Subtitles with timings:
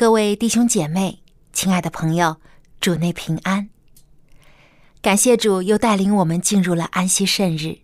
[0.00, 1.22] 各位弟兄姐妹，
[1.52, 2.40] 亲爱的朋友，
[2.80, 3.68] 主内平安。
[5.02, 7.80] 感谢主又带领我们进入了安息圣日。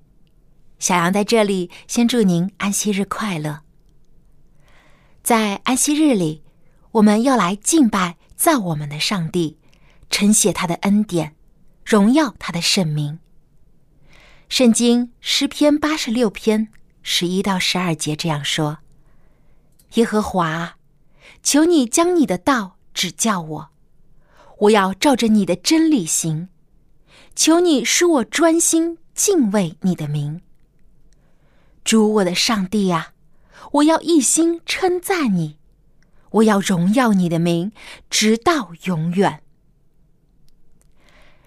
[0.78, 3.60] 小杨在这里先祝您安息日快乐。
[5.22, 6.42] 在安息日里，
[6.92, 9.58] 我们要来敬拜造我们的上帝，
[10.08, 11.36] 承谢他的恩典，
[11.84, 13.18] 荣耀他的圣名。
[14.48, 16.68] 圣经诗篇八十六篇
[17.02, 18.78] 十一到十二节这样说
[19.96, 20.76] ：“耶和华。”
[21.46, 23.68] 求你将你的道指教我，
[24.58, 26.48] 我要照着你的真理行。
[27.36, 30.40] 求你使我专心敬畏你的名。
[31.84, 33.12] 主我的上帝呀，
[33.74, 35.58] 我要一心称赞你，
[36.30, 37.70] 我要荣耀你的名，
[38.10, 39.44] 直到永远。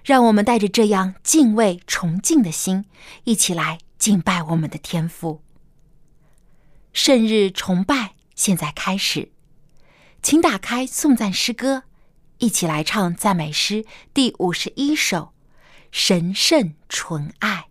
[0.05, 2.85] 让我们带着这样敬畏崇敬的心，
[3.25, 5.41] 一起来敬拜我们的天父。
[6.93, 9.33] 圣日崇拜现在开始。
[10.21, 11.83] 请打开颂赞诗歌，
[12.39, 15.17] 一起来唱赞美诗第五十一首
[15.91, 17.67] 《神圣纯爱》。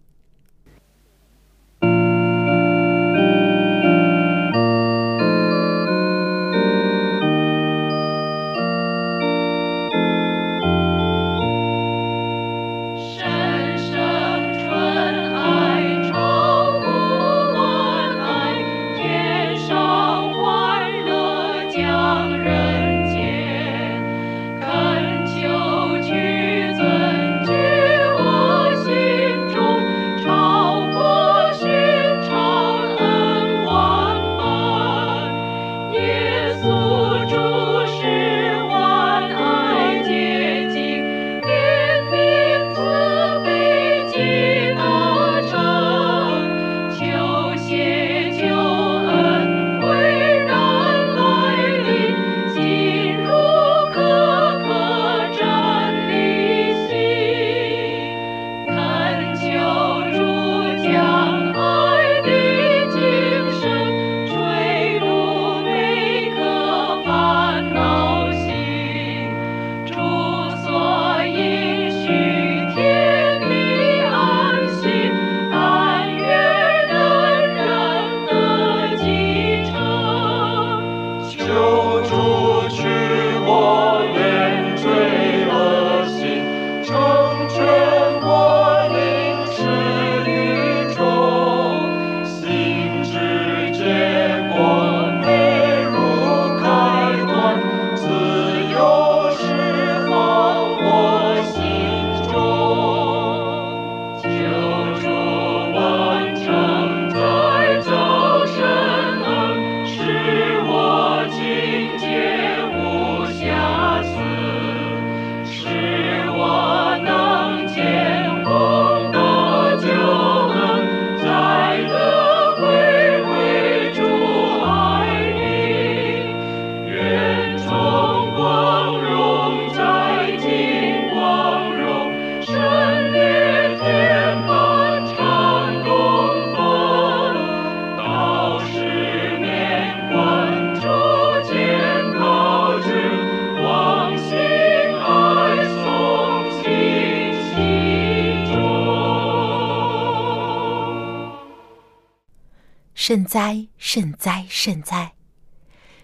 [153.08, 155.14] 圣哉，圣哉，圣哉！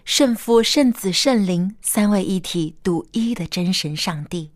[0.05, 4.49] 圣父、圣子、圣灵三位一体、独一的真神上帝，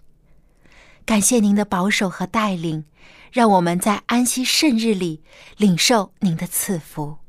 [1.06, 2.86] 感谢您的保守和带领，
[3.31, 5.22] 让我们在安息圣日里
[5.57, 7.19] 领受您的赐福。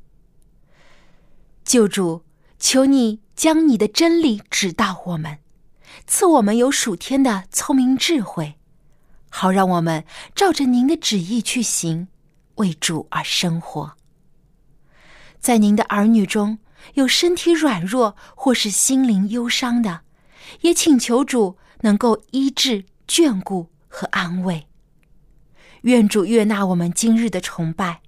[1.66, 2.24] 救主，
[2.58, 5.40] 求你将你的真理指导我们，
[6.06, 8.54] 赐我们有属天的聪明智慧，
[9.28, 10.02] 好让我们
[10.34, 12.08] 照着您的旨意去行，
[12.54, 13.99] 为主而生活。
[15.40, 16.58] 在您的儿女中
[16.94, 20.02] 有身体软弱或是心灵忧伤的，
[20.60, 24.66] 也请求主能够医治、眷顾和安慰。
[25.82, 28.02] 愿主悦纳我们今日的崇拜，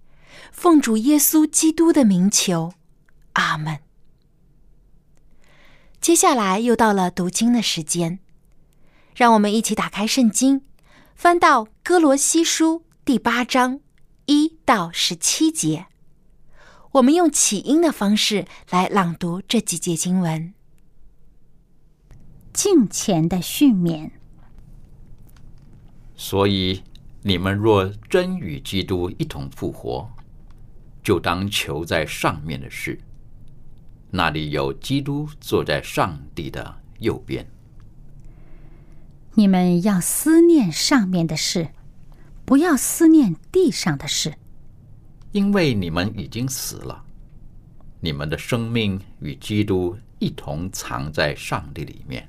[0.53, 2.75] 奉主耶稣基督的名求，
[3.33, 3.79] 阿门。
[6.01, 8.19] 接下来又到了读经的时间，
[9.17, 10.63] 让我们一起打开圣经，
[11.15, 13.81] 翻到哥罗西书第八章
[14.27, 15.87] 一到十七节。
[16.93, 20.53] 我们用起音的方式来朗读这几节经文。
[22.53, 24.11] 敬前的训勉。
[26.15, 26.83] 所以，
[27.23, 30.11] 你们若真与基督一同复活，
[31.03, 33.01] 就当求在上面的事，
[34.11, 37.47] 那里有基督坐在上帝的右边。
[39.35, 41.71] 你们要思念上面的事，
[42.45, 44.35] 不要思念地上的事，
[45.33, 47.05] 因为你们已经死了，
[48.01, 52.29] 你们的生命与基督一同藏在上帝里面。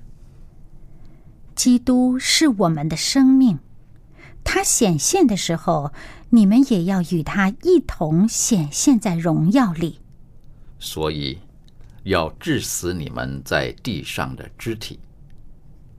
[1.53, 3.59] 基督是我们的生命，
[4.43, 5.91] 他显现的时候，
[6.29, 9.99] 你们也要与他一同显现在荣耀里。
[10.79, 11.37] 所以，
[12.03, 14.99] 要致死你们在地上的肢体，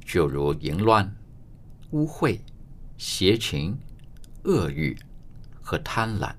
[0.05, 1.15] 就如淫乱、
[1.91, 2.39] 污秽、
[2.97, 3.79] 邪情、
[4.45, 4.97] 恶欲
[5.61, 6.35] 和贪婪。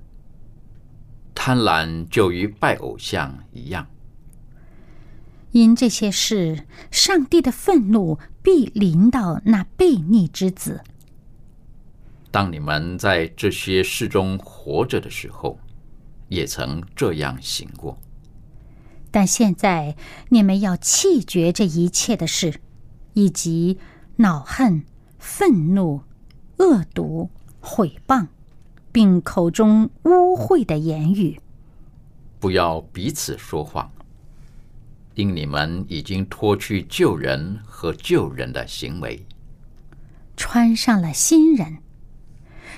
[1.35, 3.85] 贪婪就与拜偶像一样。
[5.51, 10.81] 因这些事，上帝的愤怒必临到那悖逆之子。
[12.31, 15.57] 当你们在这些事中活着的时候，
[16.27, 17.97] 也曾这样行过。
[19.11, 19.95] 但现在
[20.27, 22.59] 你们要弃绝这一切的事，
[23.13, 23.79] 以及
[24.17, 24.83] 恼恨、
[25.17, 26.01] 愤怒、
[26.57, 27.29] 恶毒、
[27.61, 28.27] 毁谤，
[28.95, 31.37] 并口中污秽的言语，
[32.39, 33.91] 不要彼此说谎。
[35.15, 39.25] 因你们已经脱去旧人和旧人的行为，
[40.37, 41.79] 穿上了新人。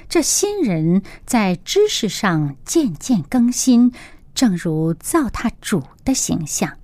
[0.09, 3.91] 这新人在知识上渐渐更新，
[4.33, 6.79] 正如造他主的形象。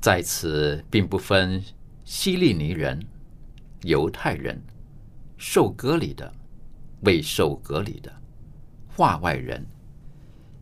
[0.00, 1.62] 在此，并不分
[2.04, 3.06] 希利尼人、
[3.82, 4.60] 犹太人、
[5.36, 6.32] 受割礼的、
[7.00, 8.12] 未受隔离的、
[8.88, 9.66] 化外人、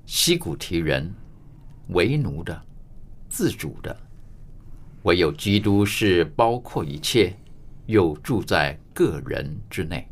[0.06, 1.14] 西古提人、
[1.88, 2.62] 为奴的。
[3.31, 3.94] 自主的，
[5.02, 7.37] 唯有基督是包括一切，
[7.85, 10.08] 又住在个人之内。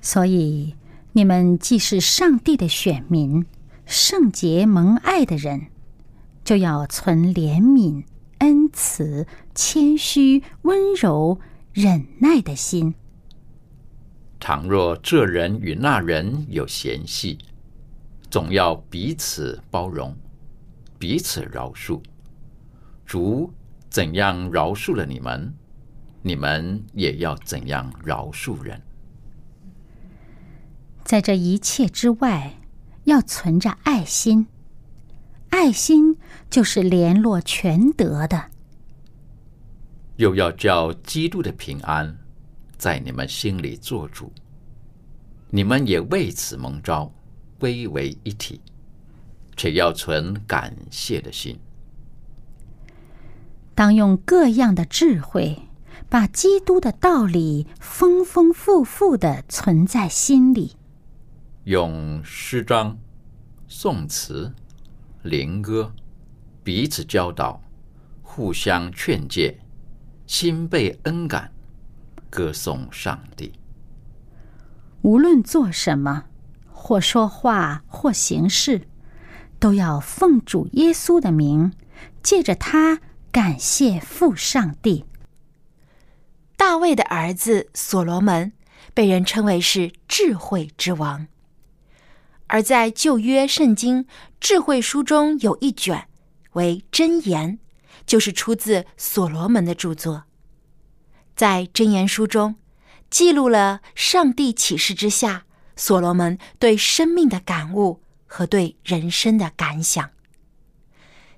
[0.00, 0.74] 所以，
[1.12, 3.44] 你们既是上帝的选民，
[3.84, 5.66] 圣洁蒙爱的人，
[6.42, 8.04] 就要存怜悯、
[8.38, 11.38] 恩慈、谦虚、温柔、
[11.74, 12.94] 忍耐的心。
[14.48, 17.36] 倘若这人与那人有嫌隙，
[18.30, 20.16] 总要彼此包容。
[21.00, 22.00] 彼此饶恕，
[23.04, 23.52] 主
[23.90, 25.52] 怎样饶恕了你们，
[26.22, 28.80] 你们也要怎样饶恕人。
[31.02, 32.60] 在这一切之外，
[33.02, 34.46] 要存着爱心。
[35.48, 36.18] 爱心
[36.48, 38.52] 就是联络全德的。
[40.14, 42.16] 又要叫基督的平安
[42.78, 44.32] 在你们心里做主，
[45.50, 47.12] 你们也为此蒙召，
[47.58, 48.60] 归为一体。
[49.56, 51.58] 且要存感谢的心，
[53.74, 55.62] 当用各样的智慧，
[56.10, 60.76] 把基督的道理丰丰富富的存在心里。
[61.64, 62.98] 用诗章、
[63.66, 64.52] 颂词、
[65.22, 65.90] 灵歌
[66.62, 67.58] 彼此教导，
[68.20, 69.58] 互相劝诫，
[70.26, 71.50] 心被恩感，
[72.30, 73.52] 歌颂上帝。
[75.02, 76.24] 无论做什么，
[76.70, 78.88] 或说话，或行事。
[79.58, 81.72] 都要奉主耶稣的名，
[82.22, 83.00] 借着他
[83.32, 85.06] 感谢父上帝。
[86.58, 88.52] 大卫的儿子所罗门
[88.92, 91.26] 被人称为是智慧之王，
[92.48, 94.06] 而在旧约圣经
[94.38, 96.06] 智慧书中有一卷
[96.52, 97.58] 为箴言，
[98.04, 100.24] 就是出自所罗门的著作。
[101.36, 102.56] 在箴言书中，
[103.08, 105.44] 记录了上帝启示之下
[105.76, 108.02] 所罗门对生命的感悟。
[108.28, 110.10] 和对人生的感想。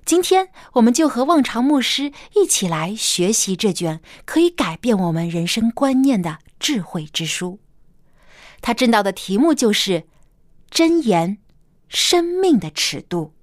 [0.03, 7.59] 今天，我们就和望潮牧师一起来学习这卷可以改变我们人生观念的智慧之书。
[8.59, 10.07] 他正道的题目就是
[10.71, 11.37] “真言：
[11.87, 13.33] 生命的尺度”。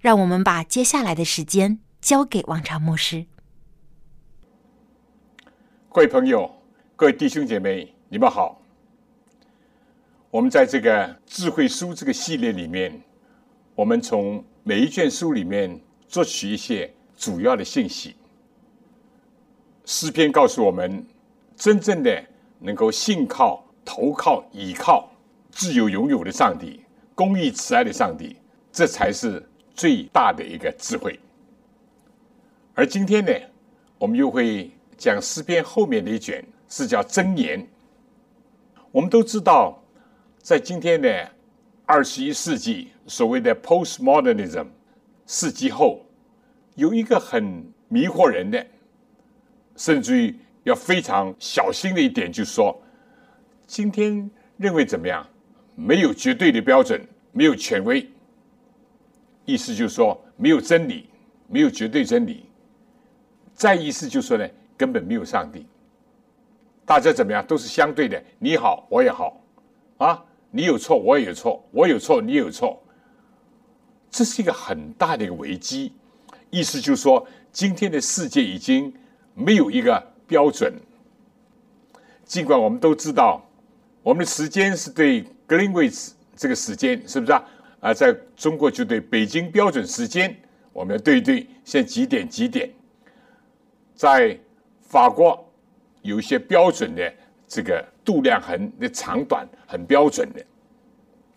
[0.00, 3.26] 让我们把接下来的时间交给望潮牧师。
[5.92, 6.48] 各位朋友，
[6.94, 8.62] 各位弟兄姐妹，你们好。
[10.30, 13.02] 我们在这个智慧书这个系列里面，
[13.74, 18.14] 我们从每一卷书里面作取一些主要的信息。
[19.84, 21.04] 诗篇告诉我们，
[21.56, 22.24] 真正的
[22.60, 25.10] 能够信靠、投靠、倚靠，
[25.50, 26.84] 自由拥有的上帝，
[27.16, 28.36] 公义慈爱的上帝，
[28.70, 29.44] 这才是
[29.74, 31.18] 最大的一个智慧。
[32.74, 33.32] 而今天呢，
[33.98, 34.70] 我们又会
[35.00, 37.66] 讲诗篇后面的一卷，是叫箴言。
[38.92, 39.82] 我们都知道，
[40.38, 41.30] 在今天的
[41.86, 44.66] 二十一世纪，所谓的 postmodernism
[45.26, 46.04] 世纪后，
[46.74, 48.64] 有一个很迷惑人的，
[49.74, 52.78] 甚至于要非常小心的一点，就是说，
[53.66, 55.26] 今天认为怎么样？
[55.76, 57.00] 没有绝对的标准，
[57.32, 58.06] 没有权威，
[59.46, 61.08] 意思就是说，没有真理，
[61.48, 62.44] 没有绝对真理。
[63.54, 64.46] 再意思就是说呢，
[64.80, 65.66] 根本没有上帝。
[66.86, 67.46] 大家怎么样？
[67.46, 69.38] 都是相对的，你好，我也好，
[69.98, 72.82] 啊，你有错，我也有错，我有错，你也有错，
[74.10, 75.92] 这是一个很大的一个危机。
[76.48, 78.90] 意思就是说，今天的世界已经
[79.34, 80.72] 没有一个标准。
[82.24, 83.44] 尽管我们都知道，
[84.02, 87.44] 我们的时间是对 Greenwich 这个时间，是不是啊？
[87.80, 90.34] 啊，在中国就对北京标准时间，
[90.72, 92.70] 我们要对对，现在几点几点？
[93.94, 94.36] 在
[94.90, 95.46] 法国。
[96.02, 97.12] 有一些标准的
[97.46, 100.42] 这个度量衡的长短很标准的，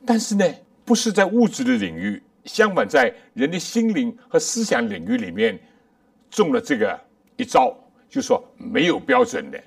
[0.06, 0.46] 但是呢，
[0.86, 5.60] 不是在物质的领域，相反在人的心灵和思想领域里面
[6.30, 6.98] 中了这个
[7.36, 9.62] 一招，就说没有标准的，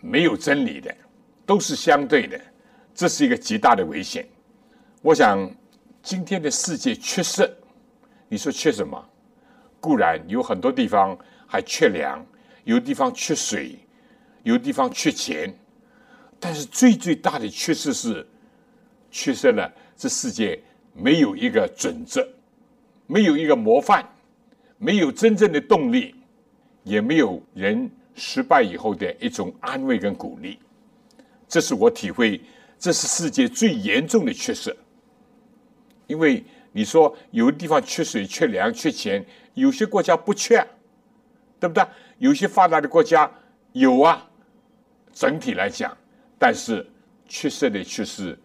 [0.00, 0.90] 没有真理的，
[1.44, 2.40] 都是相对的，
[2.94, 4.26] 这是一个极大的危险。
[5.02, 5.46] 我想
[6.02, 7.46] 今天的世界缺失，
[8.30, 8.98] 你说缺什么？
[9.78, 11.14] 固然有很多地方
[11.46, 12.24] 还缺粮，
[12.64, 13.78] 有地方缺水。
[14.44, 15.56] 有地方缺钱，
[16.40, 18.26] 但是最最大的缺失是，
[19.08, 20.60] 缺失了这世界
[20.92, 22.28] 没有一个准则，
[23.06, 24.04] 没有一个模范，
[24.78, 26.16] 没有真正的动力，
[26.82, 30.58] 也没有人失败以后的一种安慰跟鼓励。
[31.46, 32.40] 这是我体会，
[32.80, 34.76] 这是世界最严重的缺失。
[36.08, 36.42] 因为
[36.72, 40.66] 你说有的地方缺水、缺粮、缺钱，有些国家不缺，
[41.60, 41.86] 对不对？
[42.22, 43.28] 有些发达的国家
[43.72, 44.24] 有啊。
[45.12, 45.94] 整体来讲，
[46.38, 46.88] 但是
[47.28, 48.38] 缺失的却是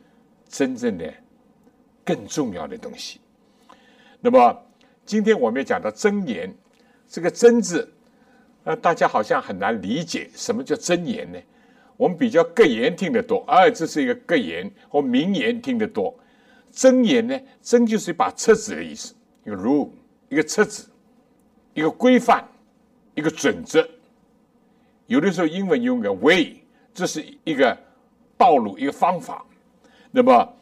[0.50, 1.14] 真正的
[2.04, 3.22] 更重要的东西。
[4.20, 4.66] 那么
[5.06, 6.54] 今天我们要讲到真言，
[7.08, 7.90] 这个“真”字，
[8.66, 11.40] 呃，大家好像很难理解什么叫真言呢？
[11.96, 16.14] 我们比较格言听得多，啊，这是一个格言或名言听得多。
[16.70, 19.14] 真言呢，真就是一把尺子的意思，
[19.46, 19.90] 一个 rule，
[20.28, 20.90] 一个尺子，
[21.74, 22.46] 一个规范，
[23.18, 23.86] 一个准则。
[25.08, 26.62] 有的时候英文用个 way，
[26.94, 27.76] 这是一个
[28.38, 29.44] 道路，一个方法。
[30.12, 30.54] 那么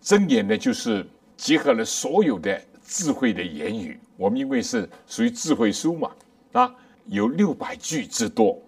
[0.00, 1.06] 真言呢，就是
[1.36, 3.98] 结合了所有的智慧的言语。
[4.16, 6.10] 我们因为是属于智慧书嘛，
[6.52, 6.74] 啊，
[7.06, 8.60] 有六百句之多。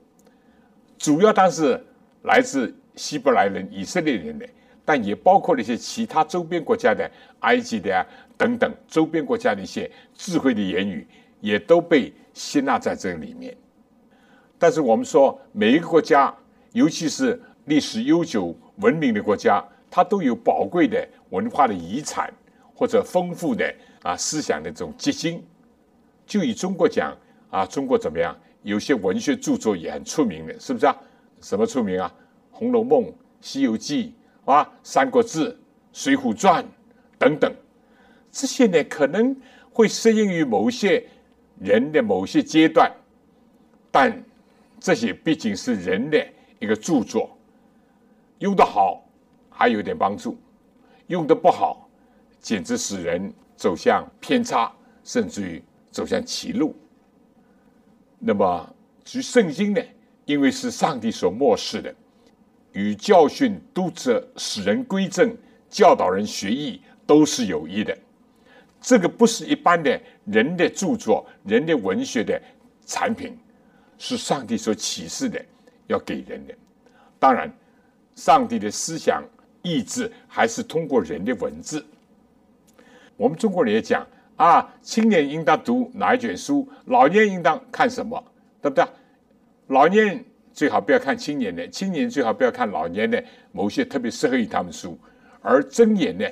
[0.97, 1.85] 主要当然是
[2.23, 4.49] 来自希伯来人、以色列人的，
[4.85, 11.07] 但也包括了一些其他周边国家的、埃及的啊等等周边国家的一些智慧的言语，
[11.47, 13.57] 也都被吸纳在这里面。
[14.59, 16.35] 但是我们说，每一个国家，
[16.73, 22.35] 尤其是历史悠久、文明的国家，它都有宝贵的文化的遗产，
[22.75, 23.73] 或者丰富的
[24.03, 25.41] 啊思想的这种结晶。
[26.27, 27.17] 就以中国讲
[27.49, 28.37] 啊，中国怎么样？
[28.63, 30.97] 有些文学著作也很出名的，是不是啊？
[31.41, 32.13] 什么出名啊？
[32.59, 33.05] 《红楼梦》
[33.41, 34.13] 《西游记》
[34.53, 35.51] 啊，《三国志》
[35.93, 36.65] 《水浒传》
[37.17, 37.55] 等等，
[38.33, 39.37] 这些呢，可能
[39.71, 41.07] 会适应于某些
[41.61, 42.91] 人的某些阶段，
[43.91, 44.23] 但。
[44.79, 46.25] 这些毕竟是人的
[46.59, 47.37] 一个著作，
[48.41, 49.03] 用得好
[49.49, 50.39] 还有点帮助，
[51.07, 51.89] 用的不好，
[52.41, 54.71] 简直使人走向偏差，
[55.03, 56.77] 甚至于走向歧路。
[58.19, 59.81] 那么，至于圣经呢？
[60.27, 61.93] 因为是上帝所漠视的，
[62.73, 65.35] 与教训、督责、使人归正、
[65.71, 67.97] 教导人学艺，都是有益的。
[68.79, 72.41] 这个不是一般的人的著作、人的文学的
[72.85, 73.37] 产品。
[73.99, 75.43] 是上帝所启示的，
[75.87, 76.55] 要给人的。
[77.19, 77.51] 当然，
[78.15, 79.25] 上帝的思想
[79.63, 81.83] 意志还是通过人的文字。
[83.17, 84.07] 我们中国人也讲
[84.37, 88.23] 啊，青年应当读哪一卷书，老年应当看什么，
[88.61, 88.85] 对不对？
[89.69, 94.99] 老年人最好不要看青年的，青年最好不要看老年的某些特别适合于他们书。
[95.41, 96.27] 而真言呢，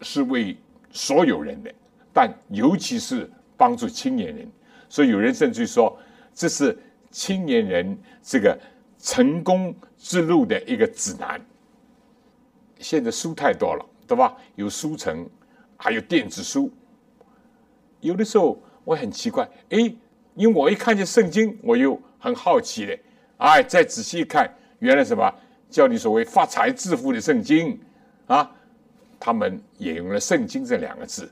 [0.00, 0.56] 是为
[0.90, 1.70] 所有人的，
[2.14, 3.30] 但尤其是
[3.60, 4.50] 帮助青年人。
[4.88, 5.94] 所以有人甚至说，
[6.34, 6.74] 这是。
[7.12, 8.56] 青年人这个
[8.96, 11.44] 成功之路的一个指南。
[12.78, 14.36] 现在书太多了，对吧？
[14.54, 15.28] 有书城，
[15.76, 16.70] 还有电子书。
[17.98, 19.92] 有的时候我很奇怪，哎，
[20.36, 22.96] 因为我一看见圣经，我又很好奇的，
[23.38, 24.48] 哎，再仔细一看，
[24.78, 25.34] 原来什么
[25.68, 27.76] 叫你所谓发财致富的圣经
[28.28, 28.48] 啊，
[29.18, 31.28] 他们也用了圣经这两个字。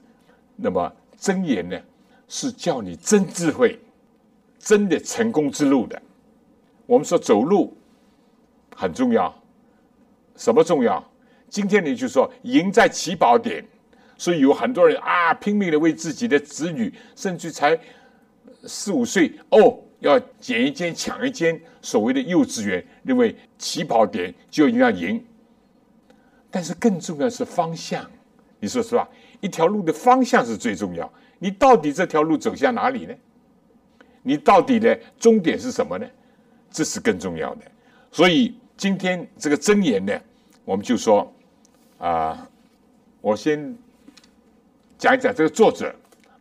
[0.56, 1.80] 那么真言呢，
[2.28, 3.78] 是叫你真智慧、
[4.58, 6.00] 真的成功之路的。
[6.87, 7.76] 我们说走路
[8.75, 9.35] 很重要，
[10.37, 11.02] 什么重要？
[11.49, 13.64] 今天你就说赢在起跑点，
[14.16, 17.78] 所以有很多人啊拼命的为自己的子女，甚至才
[18.64, 25.25] 四五岁哦，要捡一间抢一间所谓的幼稚园，认为起跑点就应该赢。
[26.50, 28.04] 但是更重要是方向，
[28.61, 29.08] 你说是吧？
[29.40, 31.11] 一条路的方向是最重要。
[31.38, 33.14] 你到底这条路走向哪里呢？
[34.23, 36.07] 你到底的终点是什么呢？
[36.71, 37.62] 这是更重要的。
[38.11, 40.12] 所以今天这个箴言呢，
[40.64, 41.33] 我们就说
[41.99, 42.47] 啊，
[43.21, 43.75] 我先
[44.99, 45.95] 讲一讲这个作者。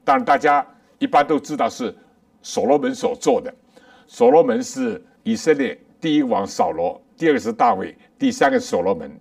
[0.04, 0.66] 当然，大家
[1.00, 1.96] 一般都知道是
[2.42, 3.54] 所罗门所做的。
[4.08, 9.12] 所罗门是以色列第一王扫罗，第二个是大卫，第三个是所罗门。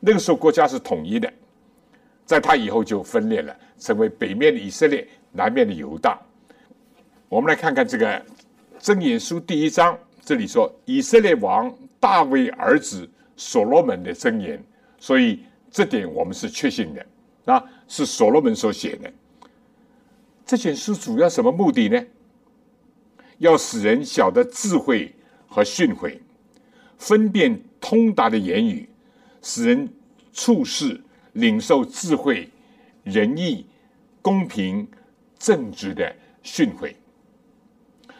[0.00, 1.32] 那个时候国家是统一的，
[2.24, 6.16] 在他以后就分裂了，成为北面的以色列，南面的犹大。
[7.28, 8.06] 我们来看看这个
[8.80, 14.62] 《箴言书》第一章，这里说以色列王大卫儿子所罗门的箴言，
[15.00, 19.12] 所以这点我们是确信的啊，是所罗门所写的。
[20.46, 22.00] 这卷书主要什么目的呢？
[23.38, 25.12] 要使人晓得智慧
[25.48, 26.16] 和训诲，
[26.98, 28.88] 分辨通达的言语。
[29.42, 29.88] 使人
[30.32, 31.00] 处事
[31.32, 32.48] 领受智慧、
[33.02, 33.66] 仁义、
[34.22, 34.88] 公平、
[35.38, 36.94] 正直的训诲，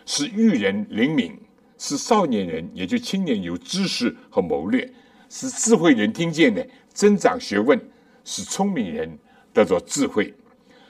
[0.05, 1.39] 使育人灵敏，
[1.79, 4.93] 使少年人也就青年有知识和谋略，
[5.31, 7.81] 使智慧人听见的增长学问，
[8.25, 9.19] 使聪明人
[9.55, 10.35] 得着智慧，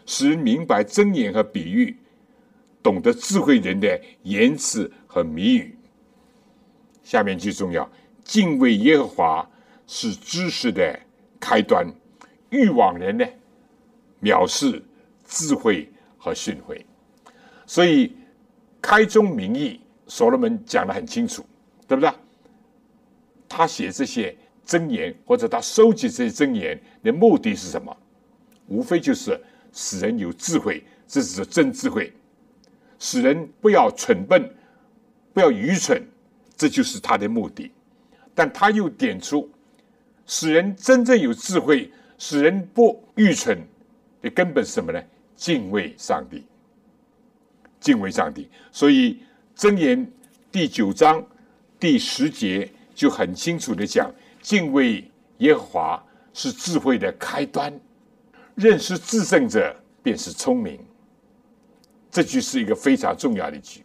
[0.06, 1.96] 使人明白真言和比喻，
[2.82, 5.76] 懂得智慧人的言辞和谜语。
[7.04, 7.88] 下面最重要，
[8.24, 9.48] 敬畏耶和华。
[9.84, 10.98] 是知识的
[11.38, 11.86] 开端，
[12.48, 13.26] 欲往人呢
[14.22, 14.82] 藐视
[15.32, 16.84] 智慧和训诲，
[17.66, 18.14] 所以
[18.82, 21.42] 开宗明义，所罗门讲的很清楚，
[21.88, 22.12] 对不对？
[23.48, 27.96] 他写这些箴言，或者他收集这些箴言的目的是什么？
[28.66, 29.40] 无非就是
[29.72, 32.12] 使人有智慧，这是真智慧；
[32.98, 34.54] 使人不要蠢笨，
[35.32, 36.06] 不要愚蠢，
[36.56, 37.72] 这就是他的目的。
[38.34, 39.50] 但他又点出。
[40.26, 43.58] 使人真正有智慧，使人不愚蠢
[44.20, 45.02] 的根本是什么呢？
[45.36, 46.44] 敬畏上帝，
[47.80, 48.48] 敬畏上帝。
[48.70, 49.20] 所以
[49.56, 50.10] 箴言
[50.50, 51.24] 第九章
[51.78, 55.04] 第十节就很清楚的讲：敬畏
[55.38, 57.72] 耶和华是智慧的开端，
[58.54, 60.78] 认识至圣者便是聪明。
[62.10, 63.82] 这句是一个非常重要的句。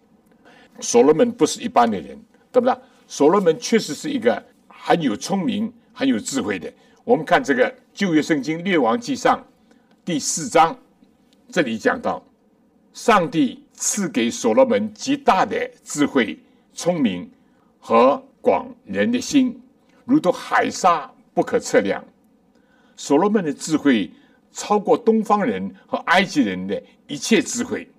[0.80, 2.18] 所罗门不是一般的人，
[2.52, 2.76] 对不对？
[3.08, 5.74] 所罗门确实是一个很有聪明。
[6.00, 6.72] 很有智慧的。
[7.04, 9.44] 我们看这个旧约圣经列王记上
[10.06, 10.78] 第四章，
[11.50, 12.24] 这里讲到，
[12.94, 16.38] 上帝赐给所罗门极大的智慧、
[16.74, 17.30] 聪明
[17.80, 19.60] 和广人的心，
[20.06, 22.04] 如同海沙不可测量。
[22.96, 24.12] 所罗门的智慧
[24.52, 27.90] 超过东方人和埃及人的一切智慧，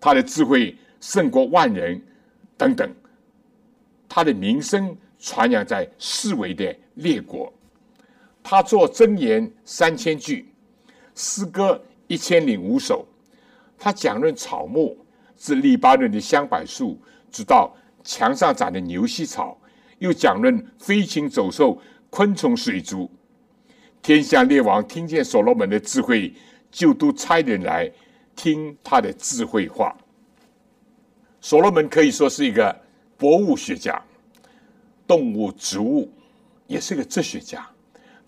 [0.00, 2.02] 他的智慧胜过万人
[2.56, 2.90] 等等，
[4.08, 6.74] 他的名声传扬在四维的。
[6.98, 7.52] 列国，
[8.42, 10.52] 他作箴言三千句，
[11.14, 13.06] 诗歌一千零五首。
[13.78, 14.96] 他讲论草木，
[15.36, 19.56] 自黎巴嫩的香柏树，直到墙上长的牛膝草；
[20.00, 23.08] 又讲论飞禽走兽、昆虫水族。
[24.02, 26.34] 天下列王听见所罗门的智慧，
[26.72, 27.88] 就都差人来
[28.34, 29.96] 听他的智慧话。
[31.40, 32.76] 所罗门可以说是一个
[33.16, 34.02] 博物学家，
[35.06, 36.12] 动物、植物。
[36.66, 37.66] 也是个哲学家，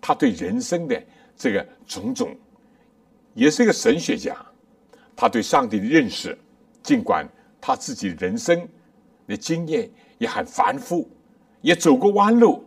[0.00, 0.98] 他对人生的
[1.36, 2.34] 这个种种，
[3.34, 4.36] 也是一个神学家。
[5.16, 6.36] 他对上帝的认识，
[6.82, 7.28] 尽管
[7.60, 8.66] 他自己人生
[9.26, 11.08] 的经验也很繁复，
[11.60, 12.64] 也走过弯路，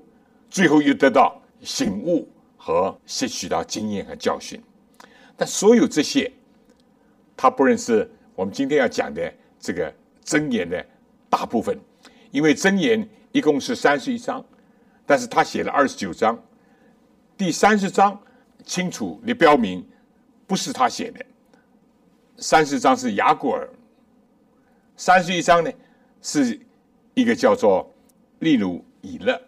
[0.49, 4.62] 最后又得到醒悟和吸取到经验和教训。
[5.36, 6.32] 但所有这些，
[7.36, 9.91] 他不认识我们今天要讲的这个
[10.23, 10.86] 箴言的
[11.30, 11.76] 大部分，
[12.30, 14.45] 因为箴言一共是三十一章。
[15.06, 16.41] 但是他写了二十九章，
[17.36, 18.17] 第三十章
[18.63, 19.86] 清楚的标明
[20.47, 21.25] 不是他写的，
[22.38, 23.69] 三十章是雅古尔，
[24.95, 25.71] 三十一章呢
[26.21, 26.60] 是
[27.13, 27.91] 一个叫做
[28.39, 29.39] 利努以勒，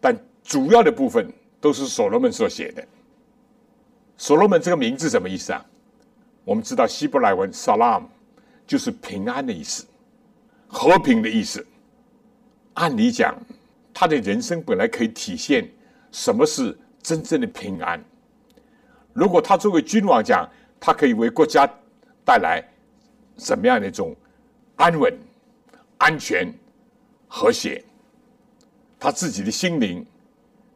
[0.00, 2.86] 但主要的部分都是所罗门所写的。
[4.16, 5.64] 所罗门这个名字什么意思啊？
[6.44, 8.04] 我们知道希伯来文 “salam”
[8.66, 9.86] 就是平安的意思，
[10.66, 11.66] 和平的意思。
[12.74, 13.34] 按理讲。
[13.92, 15.68] 他的人生本来可以体现
[16.10, 18.02] 什么是真正的平安。
[19.12, 21.68] 如果他作为君王讲，他可以为国家
[22.24, 22.62] 带来
[23.36, 24.14] 什么样的一种
[24.76, 25.12] 安稳、
[25.98, 26.52] 安全、
[27.28, 27.84] 和谐，
[28.98, 30.06] 他自己的心灵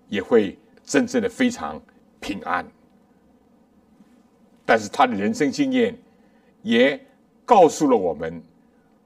[0.09, 1.81] 也会真正的非常
[2.21, 2.67] 平安。
[4.67, 5.97] 但是他的人生经验
[6.63, 6.99] 也
[7.45, 8.43] 告诉了我们：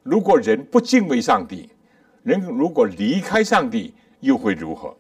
[0.03, 1.69] 如果人不敬畏上帝，
[2.23, 4.97] 人如果离开上帝，又会如何？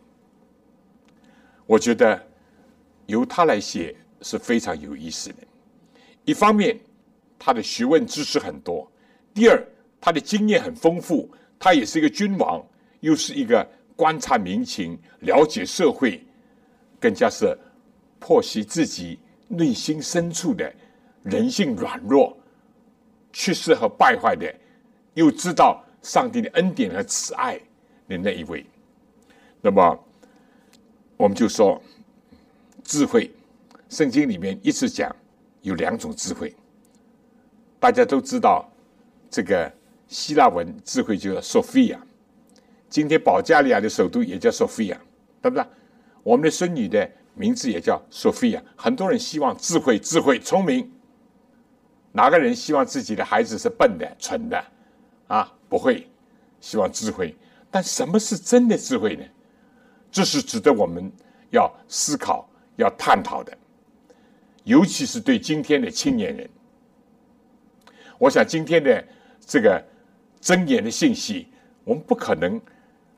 [1.66, 2.26] 我觉得
[3.06, 5.36] 由他来写是非常有意思的。
[6.24, 6.78] 一方面，
[7.38, 8.86] 他的学问知识很多；
[9.32, 9.66] 第二，
[10.00, 11.30] 他的经验很丰富。
[11.60, 12.64] 他也是一个君王，
[13.00, 16.24] 又是一个观察民情、了解社会，
[17.00, 17.58] 更加是
[18.20, 20.72] 剖析自己内心深处的
[21.24, 22.38] 人性软弱、
[23.32, 24.54] 缺失和败坏的，
[25.14, 27.58] 又知道上帝的恩典和慈爱
[28.06, 28.64] 的那一位。
[29.60, 30.04] 那么，
[31.16, 31.82] 我们就说
[32.84, 33.28] 智慧，
[33.88, 35.14] 圣经里面一直讲
[35.62, 36.54] 有两种智慧。
[37.80, 38.68] 大家都知道，
[39.30, 39.72] 这个
[40.08, 41.98] 希腊文智慧就叫 Sophia。
[42.88, 44.96] 今天保加利亚的首都也叫 Sophia，
[45.40, 45.64] 对不对？
[46.22, 48.60] 我们的孙女的名字也叫 Sophia。
[48.76, 50.90] 很多人希望智慧、智慧、聪明。
[52.12, 54.64] 哪个人希望自己的孩子是笨的、蠢的？
[55.28, 56.08] 啊，不会，
[56.60, 57.34] 希望智慧。
[57.70, 59.24] 但什么是真的智慧呢？
[60.10, 61.12] 这是值得我们
[61.50, 63.56] 要思考、要探讨的，
[64.68, 66.46] 尤其是对今天的青年人。
[68.18, 69.02] 我想今天的
[69.40, 69.82] 这个
[70.42, 71.46] 箴言的信息，
[71.84, 72.60] 我们不可能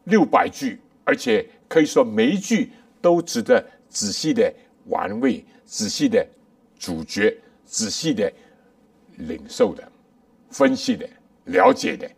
[0.04, 4.52] 六百句，而且可以说每一句都值得仔细的
[4.86, 6.24] 玩味、仔细的
[6.78, 8.32] 咀嚼、仔细的
[9.16, 9.82] 领受的、
[10.50, 11.08] 分析的、
[11.46, 12.08] 了解的。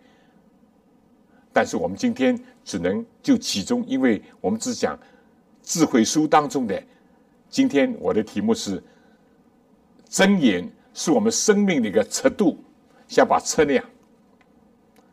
[1.54, 4.98] 但是我们今天只能就其中，因为我们只讲
[5.62, 6.82] 智慧书当中的。
[7.48, 8.82] 今天我的题目是
[10.12, 12.62] “真言”，是我们生命的一个尺度，
[13.08, 13.82] 像把测量，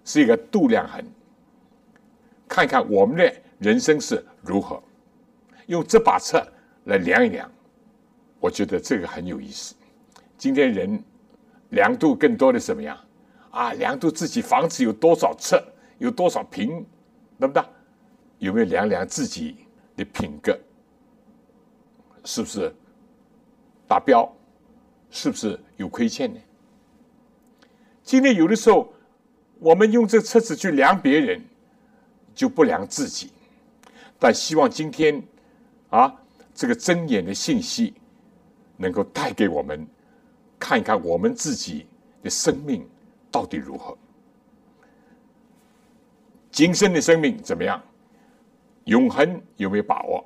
[0.03, 1.01] 是一个度量衡，
[2.45, 4.83] 看看我们的人生是如何，
[5.67, 6.35] 用这把尺
[6.83, 7.49] 来量一量，
[8.41, 9.73] 我觉得这个很有意思。
[10.37, 11.01] 今天人
[11.69, 12.97] 量度更多的什么样
[13.51, 13.71] 啊？
[13.73, 15.57] 量度自己房子有多少尺。
[15.99, 16.85] 有多少平，
[17.37, 17.61] 对不对？
[18.37, 19.57] 有没有量量自己
[19.97, 20.57] 的品格，
[22.23, 22.73] 是不是
[23.85, 24.33] 达标？
[25.11, 26.39] 是不是有亏欠呢？
[28.03, 28.91] 今天有的时候，
[29.59, 31.41] 我们用这车子去量别人，
[32.33, 33.31] 就不量自己。
[34.17, 35.21] 但希望今天
[35.89, 36.13] 啊，
[36.53, 37.93] 这个睁眼的信息，
[38.77, 39.87] 能够带给我们
[40.57, 41.87] 看一看我们自己
[42.21, 42.87] 的生命
[43.31, 43.97] 到底如何。
[46.51, 47.81] 今生的生命怎么样？
[48.85, 50.25] 永恒有没有把握？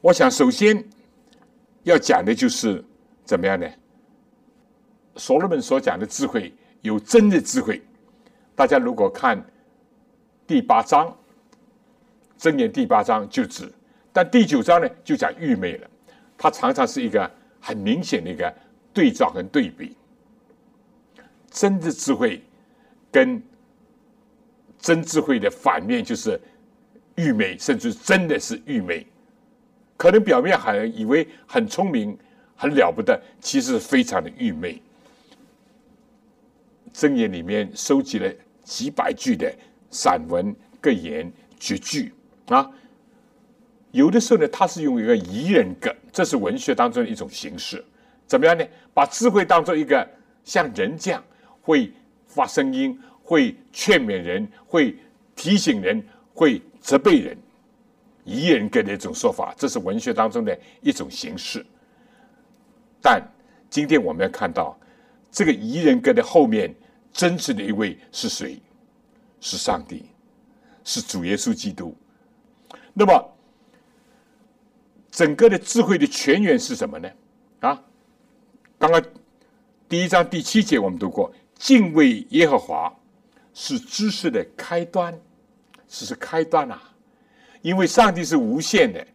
[0.00, 0.82] 我想首先
[1.82, 2.82] 要讲的就是
[3.24, 3.66] 怎么样呢？
[5.16, 7.82] 所罗门所讲的智慧有真的智慧。
[8.54, 9.42] 大家如果看
[10.46, 11.14] 第八章，
[12.38, 13.70] 箴言第八章就指，
[14.12, 15.88] 但第九章呢就讲愚昧了。
[16.36, 17.30] 它常常是一个
[17.60, 18.52] 很明显的一个
[18.92, 19.96] 对照跟对比。
[21.50, 22.42] 真的智慧
[23.10, 23.42] 跟
[24.78, 26.40] 真智慧的反面就是
[27.16, 29.06] 愚昧，甚至真的是愚昧。
[29.96, 32.18] 可能表面很以为很聪明、
[32.62, 34.80] 很了不得，其实非常的愚昧。
[36.94, 39.52] 箴言里面收集了几百句的
[39.90, 42.14] 散文、格言、绝句
[42.46, 42.70] 啊。
[43.90, 47.84] 有的时候呢，他是用一个疑人格，这是文学当中的一种形式。
[48.28, 48.64] 怎么样呢？
[48.94, 50.08] 把智慧当做一个
[50.44, 51.20] 像人这样
[51.60, 51.92] 会
[52.28, 52.96] 发声音。
[53.24, 54.94] 会劝勉人，会
[55.36, 57.38] 提醒人，会责备人，
[58.24, 61.64] 疑人格的一种说法，这是文学当中的一种形式。
[63.02, 63.20] 但
[63.68, 64.78] 今天我们要看到，
[65.30, 66.74] 这个疑人格的后面，
[67.12, 68.58] 真实的一位是谁？
[69.40, 70.06] 是上帝，
[70.84, 71.94] 是主耶稣基督。
[72.94, 73.36] 那么，
[75.10, 77.10] 整个的智慧的泉源是什么呢？
[77.60, 77.82] 啊，
[78.78, 79.02] 刚刚
[79.88, 82.90] 第一章第七节我们读过，敬畏耶和华。
[83.54, 85.14] 是知识的开端，
[85.86, 86.82] 只是开端啊！
[87.60, 89.06] 因为上帝是无限的，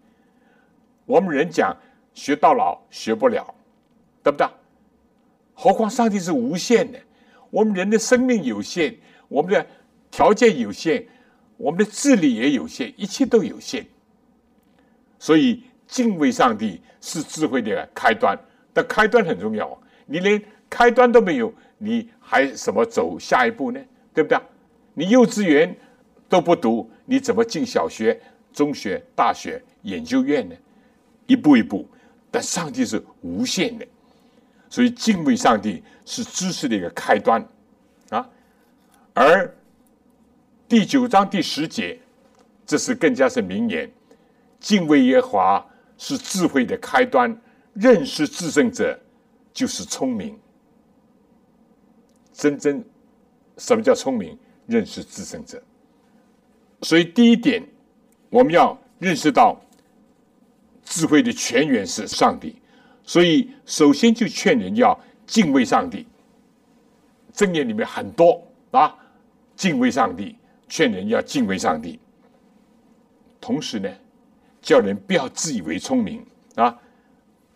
[1.07, 1.75] 我们人讲
[2.13, 3.51] 学到老学不了，
[4.27, 4.47] 对不对？
[5.53, 6.99] 何况上帝是无限的，
[7.49, 8.93] 我们人的生命有限，
[9.29, 9.65] 我们的
[10.11, 11.05] 条件有限，
[11.55, 13.85] 我们的智力也有限，一切都有限。
[15.17, 18.37] 所以敬畏上帝是智慧的开端，
[18.73, 19.81] 但开端很重要。
[20.05, 23.79] 你连开端都没有，你还怎么走下一步呢？
[24.13, 24.37] 对不对？
[24.93, 25.73] 你幼稚园
[26.27, 28.19] 都不读，你怎么进小学、
[28.51, 30.55] 中学、大学、研究院呢？
[31.25, 31.87] 一步一步，
[32.29, 33.87] 但上帝是无限的，
[34.69, 37.45] 所以敬畏上帝是知识的一个开端
[38.09, 38.27] 啊。
[39.13, 39.55] 而
[40.67, 41.99] 第九章第十节，
[42.65, 43.91] 这是更加是名言：
[44.59, 45.65] 敬畏耶华
[45.97, 47.35] 是智慧的开端，
[47.73, 48.99] 认识至圣者
[49.53, 50.37] 就是聪明。
[52.33, 52.83] 真正
[53.57, 54.37] 什么叫聪明？
[54.65, 55.61] 认识至圣者。
[56.81, 57.63] 所以第一点，
[58.29, 59.59] 我们要认识到。
[60.89, 62.61] 智慧的泉源是上帝，
[63.07, 66.05] 所以首先就劝人要敬畏上帝。
[67.33, 68.93] 正言里面很多啊，
[69.55, 70.35] 敬畏上帝，
[70.67, 71.99] 劝人要敬畏上帝。
[73.39, 73.89] 同时呢，
[74.61, 76.77] 叫人不要自以为聪明啊，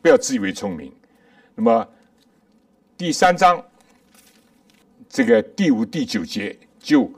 [0.02, 0.92] 不要自以为聪明。
[1.54, 1.88] 那么
[2.98, 3.64] 第三章
[5.10, 7.12] 这个第五、第九节就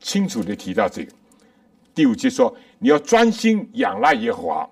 [0.00, 1.12] 清楚的提到这个。
[1.94, 4.70] 第五节说：“你要专心仰赖耶和华。”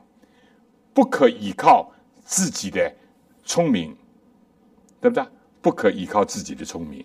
[0.92, 1.92] 不可依靠
[2.28, 2.94] 自己的
[3.42, 3.96] 聪明，
[5.00, 5.26] 对不对？
[5.62, 7.02] 不可依靠自己的聪明。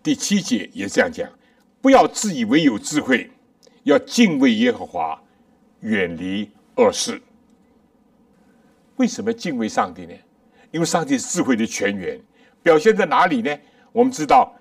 [0.00, 1.28] 第七节也这样讲：
[1.82, 3.28] 不要自以为有智慧，
[3.82, 5.20] 要敬畏耶和华，
[5.80, 7.20] 远离恶事。
[8.94, 10.14] 为什么敬畏上帝呢？
[10.70, 12.20] 因为上帝是智慧的泉源，
[12.62, 13.58] 表现在哪里呢？
[13.90, 14.54] 我们知道，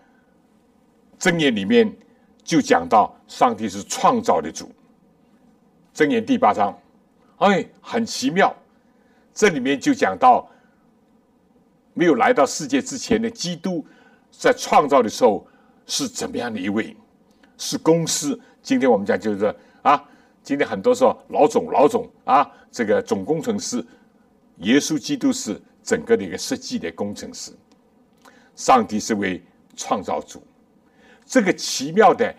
[1.19, 1.95] 箴言里面
[2.43, 4.71] 就讲到上帝是创造的主。
[5.93, 6.75] 箴言第八章。
[7.37, 8.55] 哎，很奇妙。
[9.35, 10.49] 这里面就讲到，
[11.93, 13.85] 没有来到世界之前的基督，
[14.31, 15.45] 在创造的时候
[15.85, 16.95] 是怎么样的一位？
[17.57, 18.39] 是公司。
[18.63, 20.01] 今天我们讲就是啊，
[20.41, 23.85] 今天很多时候老总老总啊，这个总工程师，
[24.59, 27.51] 耶稣基督是整个的一个设计的工程师。
[28.55, 29.43] 上帝是为
[29.75, 30.41] 创造主。
[31.25, 32.33] 这个奇妙的，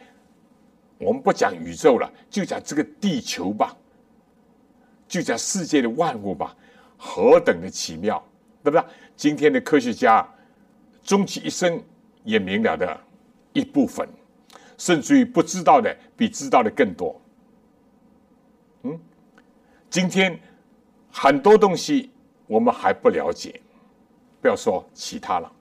[0.96, 3.76] 我们不讲宇宙了，就讲这个地球吧。
[5.06, 6.56] 就讲世界的万物吧，
[6.96, 8.22] 何等的奇妙，
[8.62, 8.84] 对不对？
[9.16, 10.26] 今天的科学家
[11.02, 11.82] 终其一生
[12.24, 13.00] 也明了的
[13.52, 14.08] 一部分，
[14.76, 17.20] 甚至于不知道的比知道的更多。
[18.82, 18.98] 嗯，
[19.88, 20.38] 今天
[21.10, 22.10] 很多东西
[22.46, 23.60] 我们还不了解，
[24.40, 25.52] 不要说其他了。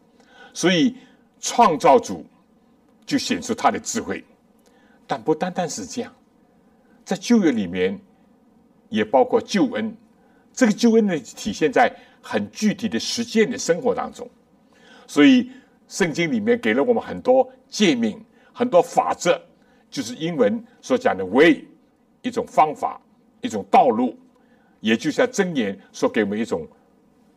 [0.53, 0.97] 所以
[1.39, 2.25] 创造主
[3.05, 4.23] 就显出他的智慧，
[5.05, 6.13] 但不单单是这样，
[7.03, 7.99] 在旧约里面。
[8.87, 9.93] 也包括救恩，
[10.55, 14.27] 这个救恩呢，体现在很具体的实践的生活当中。
[15.05, 15.51] 所以
[15.87, 19.39] 圣经里面给了我们很多诫命、很多法则，
[19.89, 21.63] 就是英文所讲的 “way”，
[22.21, 22.99] 一种方法、
[23.41, 24.17] 一种道路，
[24.79, 26.67] 也就像箴言所给我们一种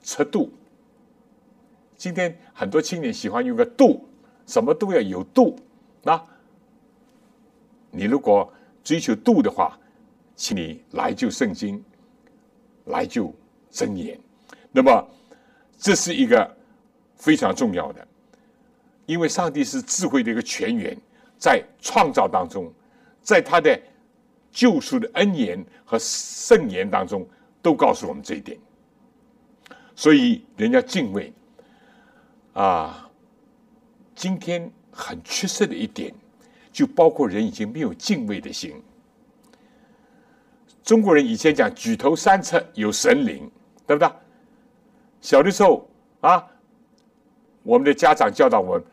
[0.03, 0.51] 尺度。
[1.97, 4.09] 今天很多青年喜欢用个度，
[4.47, 5.57] 什么都要有度。
[6.03, 6.25] 那，
[7.91, 8.51] 你如果
[8.85, 9.77] 追求度的话，
[10.37, 11.83] 请你来就圣经，
[12.89, 13.35] 来就
[13.71, 14.19] 真言。
[14.71, 15.09] 那么，
[15.79, 16.57] 这是一个
[17.17, 18.07] 非常重要的，
[19.07, 20.97] 因为上帝是智慧的一个泉源，
[21.39, 22.73] 在创造当中，
[23.23, 23.81] 在他的
[24.53, 27.27] 救赎的恩言和圣言当中，
[27.63, 28.59] 都告诉我们这一点。
[29.97, 31.33] 所以，人家敬畏
[32.53, 33.11] 啊，
[34.15, 36.15] 今天很缺失的一点，
[36.71, 38.81] 就包括人已经没有敬畏的心。
[40.89, 43.47] 中国人以前讲举头三尺有神灵，
[43.87, 44.11] 对不对？
[45.21, 45.87] 小的时候
[46.23, 46.43] 啊，
[47.63, 48.85] 我们的家长教导我们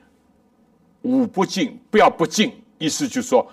[1.03, 3.49] 五不敬，不要不敬，意思就是说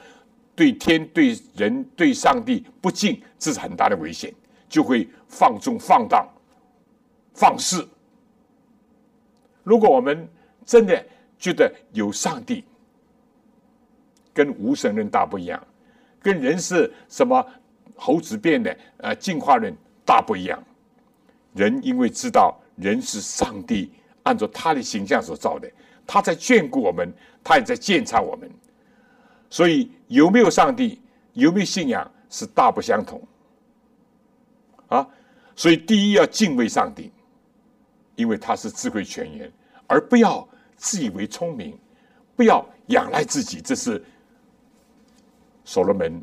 [0.56, 4.34] 对天、对人、对上帝不敬，这是很大的危险，
[4.68, 6.28] 就会放纵、放荡、
[7.34, 7.88] 放肆。
[9.62, 10.28] 如果我们
[10.66, 11.00] 真的
[11.38, 12.64] 觉得有上帝，
[14.34, 15.64] 跟无神论大不一样，
[16.20, 17.46] 跟人是什么？
[17.94, 19.74] 猴子变的，呃，进化论
[20.04, 20.62] 大不一样。
[21.54, 25.70] 人因为知道人是上帝按照他的形象所造的，
[26.06, 27.12] 他在眷顾我们，
[27.44, 28.50] 他也在监察我们。
[29.50, 31.00] 所以有没有上帝，
[31.34, 33.20] 有没有信仰是大不相同。
[34.88, 35.06] 啊，
[35.54, 37.12] 所以第一要敬畏上帝，
[38.16, 39.52] 因为他是智慧泉源，
[39.86, 41.78] 而不要自以为聪明，
[42.34, 43.60] 不要仰赖自己。
[43.60, 44.02] 这是
[45.64, 46.22] 所罗门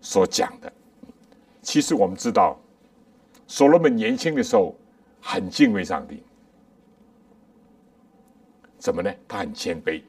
[0.00, 0.72] 所讲的。
[1.62, 2.58] 其实我们知道，
[3.46, 4.76] 所罗门年轻的时候
[5.20, 6.22] 很敬畏上帝。
[8.78, 9.14] 怎么呢？
[9.28, 10.02] 他很谦卑。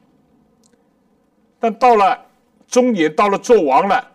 [1.60, 2.26] 但到了
[2.66, 4.12] 中年，到了做王了，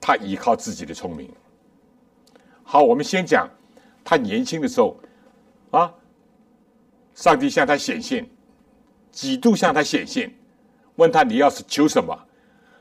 [0.00, 1.30] 他依靠自己的聪明。
[2.62, 3.46] 好，我们先讲
[4.02, 4.98] 他年轻的时候
[5.72, 5.92] 啊，
[7.14, 8.26] 上帝向他显现，
[9.12, 10.34] 几度向他显现，
[10.96, 12.18] 问他你要是求什么？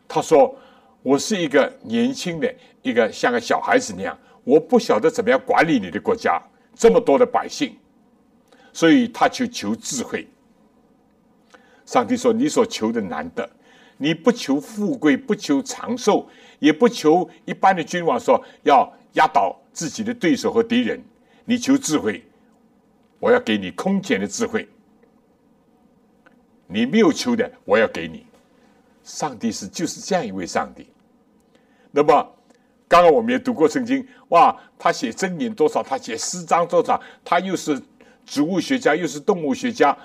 [0.08, 0.56] 他说。
[1.02, 6.42] 我是一个年轻的，一个像个小孩子那样，我不晓得怎么样管理你的国家，
[6.76, 7.76] 这么多的百姓，
[8.74, 10.28] 所以他去求智慧。
[11.86, 13.50] 上帝说：“你所求的难得，
[13.98, 16.28] 你不求富贵，不求长寿，
[16.60, 21.02] 也不求一般的君王说要压倒自己的对手和敌人，
[21.46, 22.24] 你求智慧，
[23.20, 24.68] 我要给你空前的智慧。
[26.68, 28.24] 你没有求的，我要给你。
[29.10, 30.88] 上帝是就是这样一位上帝。
[31.90, 32.36] 那么，
[32.88, 37.82] 刚刚我们也读过圣经，哇，他写箴言多少，他写诗章多少，他又是
[38.24, 39.98] 植物学家，又是动物学家。”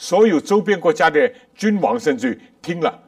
[0.00, 2.98] 所有周边国家的君王，甚至听了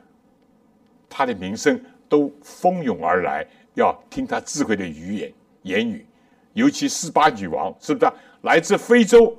[1.09, 6.05] 他的名声，都蜂拥而来，要听他智慧的语言言语。
[6.53, 9.35] 尤其四八女王，是不是来自非洲，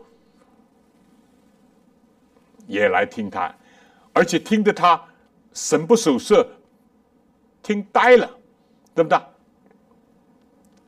[2.66, 3.54] 也来听他，
[4.14, 5.00] 而且听得他
[5.54, 6.48] 神不守舍，
[7.62, 8.30] 听呆了，
[8.96, 9.20] 对不对？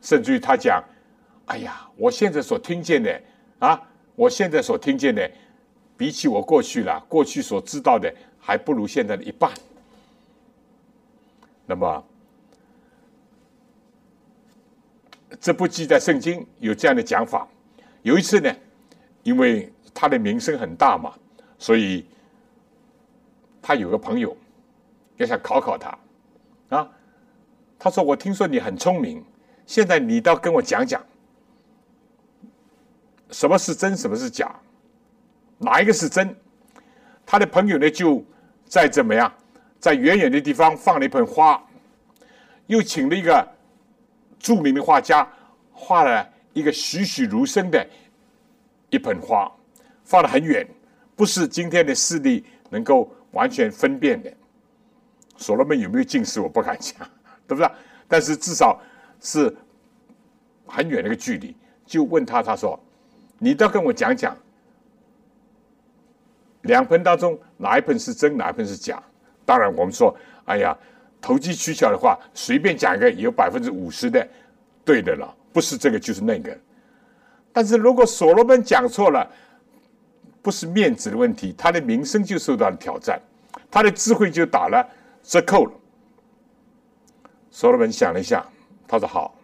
[0.00, 0.82] 甚至于他讲
[1.46, 3.22] ：“哎呀，我现在所听见的
[3.58, 3.80] 啊，
[4.14, 5.30] 我现在所听见的。”
[5.96, 9.48] 比起我过去了，过去所知道的还不如现在的一半。
[11.66, 12.04] 那么，
[15.40, 17.46] 这不记在圣经有这样的讲法。
[18.02, 18.52] 有一次呢，
[19.22, 21.14] 因为他的名声很大嘛，
[21.60, 22.04] 所以
[23.62, 24.36] 他有个朋友
[25.16, 25.98] 要想考考他
[26.76, 26.88] 啊。
[27.78, 29.22] 他说：“我听说你很聪明，
[29.66, 31.04] 现在你倒跟我讲讲，
[33.30, 34.54] 什么是真，什么是假。”
[35.58, 36.34] 哪一个是真？
[37.26, 38.24] 他的朋友呢，就
[38.66, 39.32] 在怎么样，
[39.78, 41.62] 在远远的地方放了一盆花，
[42.66, 43.46] 又请了一个
[44.38, 45.26] 著名的画家
[45.72, 47.86] 画了一个栩栩如生的
[48.90, 49.50] 一盆花，
[50.04, 50.66] 放得很远，
[51.14, 54.32] 不是今天的视力能够完全分辨的。
[55.36, 56.98] 所罗门有没有近视，我不敢讲，
[57.46, 57.70] 对不对？
[58.06, 58.80] 但是至少
[59.20, 59.54] 是
[60.66, 62.78] 很远的一个距离，就问他，他说
[63.38, 64.36] ：“你倒跟我讲讲。”
[66.62, 69.02] 两盆当中哪一盆是真，哪一盆是假？
[69.44, 70.16] 当然，我们说，
[70.46, 70.76] 哎呀，
[71.20, 74.26] 投机取巧的话，随便讲一个，有百分之五十的
[74.84, 76.56] 对的了，不是这个就是那个。
[77.52, 79.30] 但是如果所罗门讲错了，
[80.40, 83.20] 不是面子的问题，他的名声就受到了挑战，
[83.70, 84.88] 他的智慧就打了
[85.24, 85.72] 折扣了。
[87.50, 88.46] 所罗门想了一下，
[88.86, 89.34] 他说：“好，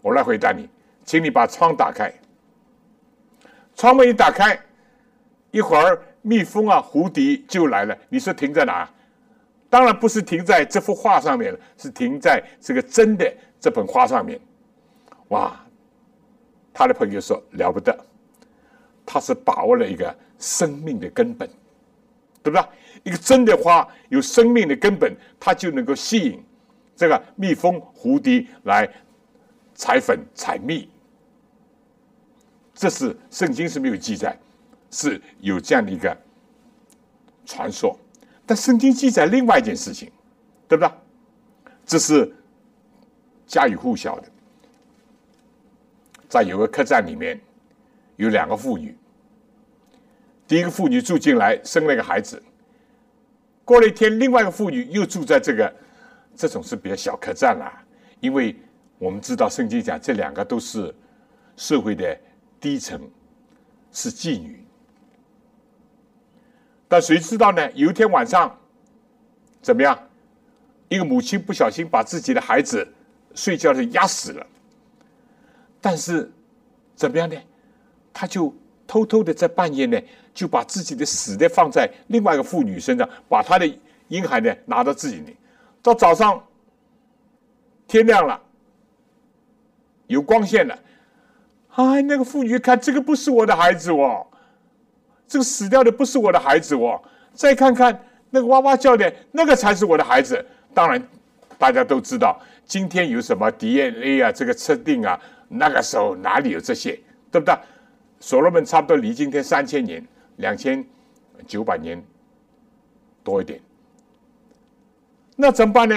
[0.00, 0.66] 我来回答你，
[1.04, 2.10] 请你把窗打开。
[3.76, 4.58] 窗门一打开，
[5.50, 7.96] 一会儿。”蜜蜂啊，蝴蝶就来了。
[8.08, 8.90] 你说停在哪？
[9.70, 14.38] 当然不是停在这幅画上面了，是停在这个真的这盆花上面。
[15.28, 15.58] 哇！
[16.74, 17.96] 他的朋友说了不得，
[19.06, 21.48] 他是把握了一个生命的根本，
[22.42, 22.62] 对不对？
[23.04, 26.42] 一个真的花有生命的根本，它就能够吸引
[26.96, 28.88] 这个蜜蜂、蝴蝶来
[29.74, 30.88] 采粉、采蜜。
[32.74, 34.38] 这是圣经是没有记载。
[34.90, 36.16] 是有这样的一个
[37.44, 37.94] 传说，
[38.46, 40.10] 但圣经记载另外一件事情，
[40.66, 40.90] 对不对？
[41.84, 42.34] 这是
[43.46, 44.28] 家喻户晓的，
[46.26, 47.38] 在有个客栈里面，
[48.16, 48.96] 有两个妇女。
[50.46, 52.42] 第一个妇女住进来，生了一个孩子。
[53.68, 55.70] 过了一天，另外一个妇女又住在这个，
[56.34, 57.70] 这种是比较小客栈了，
[58.18, 58.56] 因为
[58.98, 60.94] 我们知道圣经讲这两个都是
[61.54, 62.18] 社会的
[62.58, 62.98] 低层，
[63.92, 64.64] 是妓女。
[66.88, 67.70] 但谁知道呢？
[67.72, 68.58] 有一天晚上，
[69.60, 69.98] 怎么样？
[70.88, 72.88] 一个母亲不小心把自己的孩子
[73.34, 74.46] 睡觉的压死了。
[75.78, 76.32] 但是
[76.96, 77.36] 怎么样呢？
[78.14, 78.50] 他就
[78.86, 80.00] 偷偷的在半夜呢，
[80.38, 83.68] 就把自己的死的放在另外一个妇女身上，把他的
[84.06, 85.36] 婴孩呢拿到自己里。
[85.82, 86.40] 到早上
[87.88, 88.40] 天亮了，
[90.06, 90.78] 有光线了，
[91.70, 94.24] 哎，那个妇女一看这个不是我的孩子哦。
[95.26, 97.02] 这个死掉的不是我的孩子哦，
[97.34, 100.46] 再看看那个哇哇叫的那个才是我的孩子。
[100.72, 101.02] 当然，
[101.58, 106.92] 大家都知道今天有什么 DNA 啊，这个测定啊，那个时候哪里有这些，
[107.32, 107.58] 对不对？
[108.20, 110.04] 所罗门差不多离今天三千年，
[110.38, 110.84] 两千
[111.46, 112.02] 九百年
[113.22, 113.60] 多一点。
[115.36, 115.96] 那怎么办呢？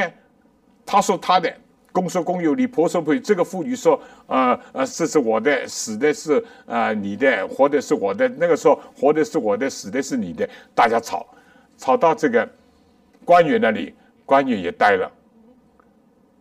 [0.85, 1.51] 他说他的。
[1.93, 3.19] 公说公有理，婆说婆有。
[3.19, 8.29] 这个妇女说：“呃呃，这是我的，死的是啊你的，活的是我的。
[8.29, 11.27] 那个时候活的是我的，死的是你的。”大家吵，
[11.77, 12.47] 吵到这个
[13.25, 13.93] 官员那里，
[14.25, 15.11] 官员也呆了，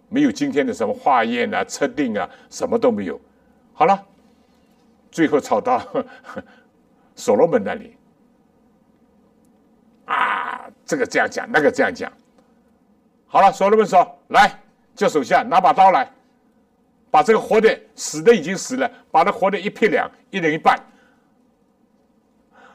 [0.09, 3.21] 没有今天的什么化验啊、测定啊，什么都没有。
[3.73, 4.07] 好了，
[5.11, 5.85] 最后吵到
[7.21, 7.97] 所罗门那里，
[10.07, 12.11] 啊，这个这样讲，那个这样讲。
[13.27, 14.59] 好了，所罗门说：“来。”
[14.97, 16.13] 叫手下拿把刀来，
[17.11, 20.79] 把这个活的死的已经死了，把他活的一劈两，一人一半。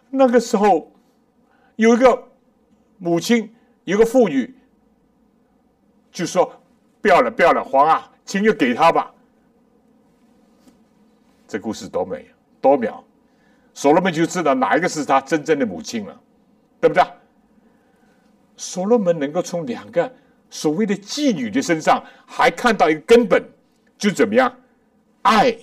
[0.09, 0.91] 那个时候，
[1.75, 2.27] 有一个
[2.97, 4.55] 母亲，有个妇女，
[6.11, 6.51] 就说
[6.99, 9.13] ：“不要了，不要了，皇啊，请就给他吧。”
[11.47, 12.25] 这故事多美，
[12.59, 13.03] 多妙！
[13.75, 16.21] 所罗门就知道哪一个是他真正的母亲了，
[16.79, 17.03] 对不对？
[18.55, 20.11] 所罗门能够从两个
[20.49, 23.43] 所谓的妓女的身上，还看到一个根本，
[23.97, 24.51] 就怎么样？
[25.23, 25.53] 爱，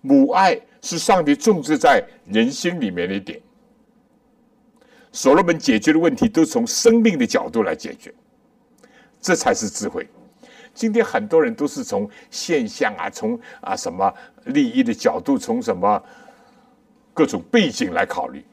[0.00, 3.38] 母爱是上帝种植在人心里面的一点。
[5.12, 8.14] 所罗门解决的问题都从生命的角度来解决，
[9.20, 10.08] 这才是智慧。
[10.72, 14.10] 今天很多人都是从现象啊，从啊什么
[14.44, 16.02] 利益的角度，从什么
[17.18, 18.44] 各种背景来考虑。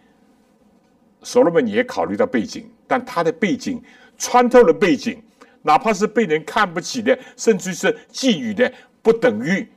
[1.22, 3.80] 所罗门也考虑到背景，但他的背景
[4.18, 5.22] 穿透了背景，
[5.62, 9.70] 哪怕是被人看不起的，甚至是觊觎的，不等于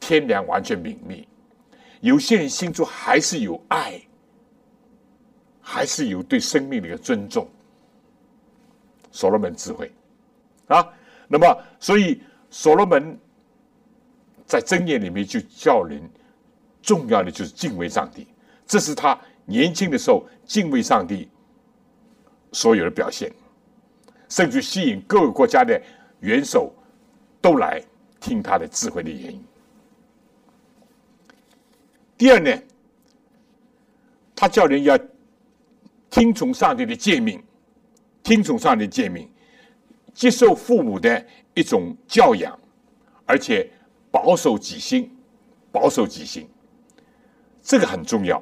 [0.00, 1.24] 天良完全泯灭。
[2.00, 4.02] 有些人心中还是有爱。
[5.68, 7.48] 还是有对生命的一个尊重，
[9.10, 9.90] 所罗门智慧
[10.68, 10.88] 啊。
[11.26, 13.18] 那么，所以所罗门
[14.46, 16.00] 在箴言里面就叫人
[16.86, 18.26] 重要的就是敬畏上帝，
[18.66, 21.28] 这是他年轻的时候敬畏上帝
[22.52, 23.30] 所有的表现，
[24.28, 25.82] 甚至吸引各个国家的
[26.20, 26.72] 元首
[27.42, 27.82] 都来
[28.20, 29.40] 听他的智慧的言语。
[32.16, 32.62] 第二呢，
[34.34, 34.96] 他叫人要。
[36.08, 37.42] 听从上帝的诫命，
[38.22, 39.28] 听从上帝的诫命，
[40.14, 42.58] 接受父母的一种教养，
[43.26, 43.70] 而且
[44.10, 45.14] 保守己心，
[45.70, 46.48] 保守己心，
[47.66, 48.40] 这个很重要。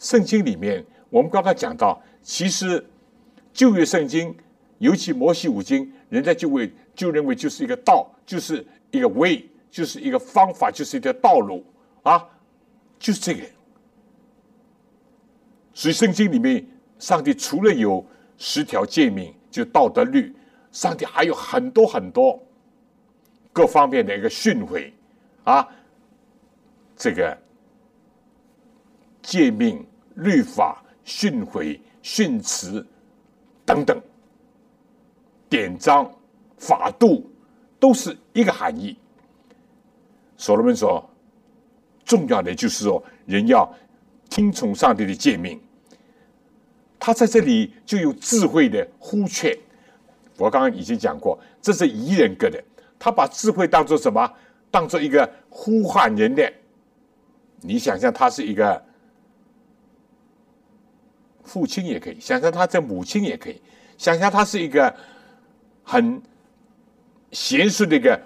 [0.00, 2.84] 圣经里面，我们刚刚讲到，其实
[3.52, 4.36] 旧约圣经，
[4.78, 11.64] 尤其摩西五经，人家就为就认为就是一个道，就是一个 way，就是一个方法，就是一条道路
[12.02, 12.26] 啊，
[12.98, 13.44] 就是这个。
[15.72, 16.66] 所以圣经里面。
[16.98, 18.04] 上帝除了有
[18.38, 20.34] 十条诫命，就道德律，
[20.72, 22.42] 上帝还有很多很多
[23.52, 24.90] 各方面的一个训诲
[25.44, 25.64] 啊，
[26.96, 27.38] 这个
[29.28, 32.84] 诫命、律法、训诲、训词
[33.66, 34.00] 等等，
[35.50, 36.10] 典章、
[36.56, 37.30] 法度，
[37.78, 38.96] 都是一个含义。
[40.38, 41.06] 所罗门说，
[42.06, 43.70] 重要的就是说，人要
[44.30, 45.60] 听从上帝的诫命。
[46.98, 49.54] 他在这里就有智慧的呼劝，
[50.38, 52.64] 我刚刚已经讲过，这是宜人格的。
[52.98, 54.26] 他把智慧当做什么？
[54.70, 56.50] 当做一个呼唤人的。
[57.60, 58.82] 你想象他是一个
[61.48, 63.60] 父亲也可以，想象他这母亲也可以，
[63.96, 64.94] 想象他是一个
[65.82, 66.20] 很
[67.32, 68.20] 贤淑的一个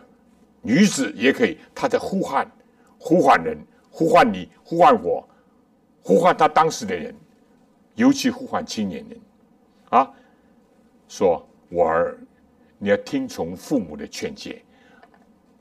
[0.61, 1.57] 女子也可以。
[1.73, 2.51] 他在呼唤，
[2.99, 3.57] 呼唤人，
[3.91, 5.27] 呼唤你，呼唤我，
[6.03, 7.15] 呼唤他当时的人。
[7.95, 9.21] 尤其呼唤青年人，
[9.91, 10.11] 啊，
[11.09, 12.19] 说我儿，
[12.79, 14.63] 你要听从父母的劝诫，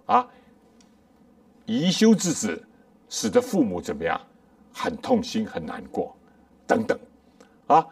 [0.06, 0.26] 啊，
[1.66, 2.66] 宜修之子，
[3.10, 4.20] 使得父母怎么样，
[4.72, 6.16] 很痛心，很难过，
[6.66, 6.98] 等等，
[7.72, 7.88] 啊，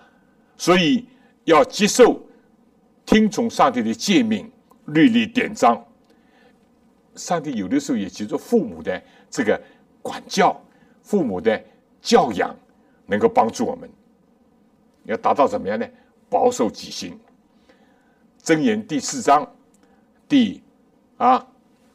[0.57, 1.07] 所以
[1.45, 2.21] 要接受
[3.05, 4.51] 听从上帝的诫命、
[4.87, 5.81] 律例典章。
[7.15, 9.59] 上帝有的时候也接受父母的这个
[10.01, 10.59] 管教，
[11.01, 11.61] 父母的
[12.01, 12.55] 教养，
[13.05, 13.89] 能够帮助我们。
[15.03, 15.87] 要达到怎么样呢？
[16.29, 17.19] 保守己心。
[18.43, 19.49] 箴言第四章
[20.27, 20.61] 第
[21.17, 21.45] 啊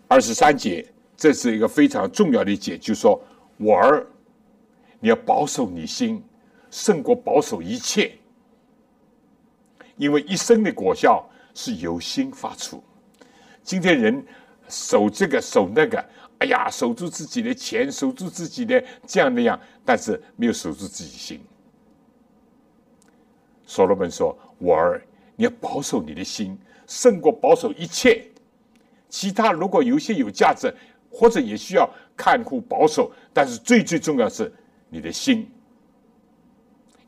[0.08, 3.22] 二十三节，这是一个非常重要的一节，就是说
[3.56, 4.06] 我儿，
[5.00, 6.22] 你要保守你心，
[6.74, 8.10] 胜过保守一切，
[9.96, 12.82] 因为一生的果效是由心发出。
[13.62, 14.26] 今天人
[14.68, 16.04] 守这个守那个，
[16.38, 21.40] 哎呀，守住自己的钱，守住自己的这样那样，但是没有守住自己心。
[23.64, 25.00] 所罗门说：“我儿，
[25.36, 26.58] 你要保守你的心，
[26.88, 28.26] 胜过保守一切。
[29.08, 30.74] 其他如果有些有价值，
[31.08, 34.52] 或者也需要看护保守，但是最最重要是
[34.88, 35.48] 你的心，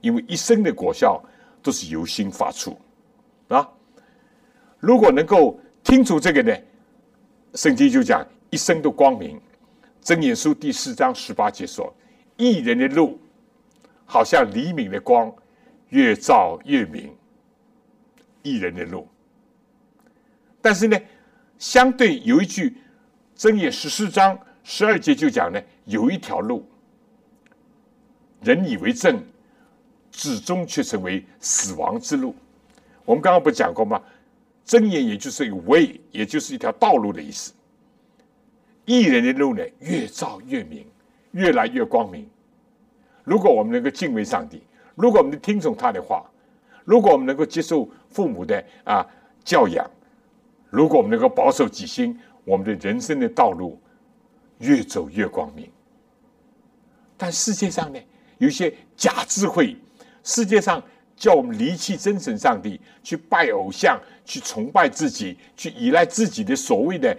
[0.06, 1.20] 因为一生的果效
[1.60, 2.78] 都是由心发出
[3.48, 3.68] 啊。
[4.78, 6.56] 如果能够听出这个呢，
[7.54, 9.40] 圣经就讲一生的光明。
[10.00, 11.92] 真言书第四章十八节说：
[12.36, 13.18] 一人的路，
[14.04, 15.34] 好像黎明的光。”
[15.90, 17.16] 越照越明，
[18.42, 19.06] 一人的路。
[20.60, 20.98] 但是呢，
[21.58, 22.76] 相对有一句
[23.36, 26.68] 箴言十四章十二节就讲呢，有一条路，
[28.42, 29.22] 人以为正，
[30.16, 32.34] 始终却成为死亡之路。
[33.04, 34.02] 我们刚刚不讲过吗？
[34.64, 37.52] 箴言也就是一个 way，也就是一条道路的意思。
[38.86, 40.86] 艺人的路呢越照越明，
[41.32, 42.26] 越来越光明。
[43.24, 44.62] 如果我们能够敬畏上帝，
[44.94, 46.24] 如果我们能听从他的话，
[46.86, 49.06] 如果我们能够接受父母的啊
[49.44, 49.88] 教养，
[50.70, 53.78] 如果我们能够保守己心，我们的人生的道路
[54.60, 55.70] 越走越光明。
[57.18, 58.00] 但世界上呢，
[58.38, 59.76] 有些假智慧，
[60.26, 60.82] 世界上
[61.16, 67.16] 叫我们离弃真神上帝，去拜偶像，去崇拜自己，去依赖自己的所谓的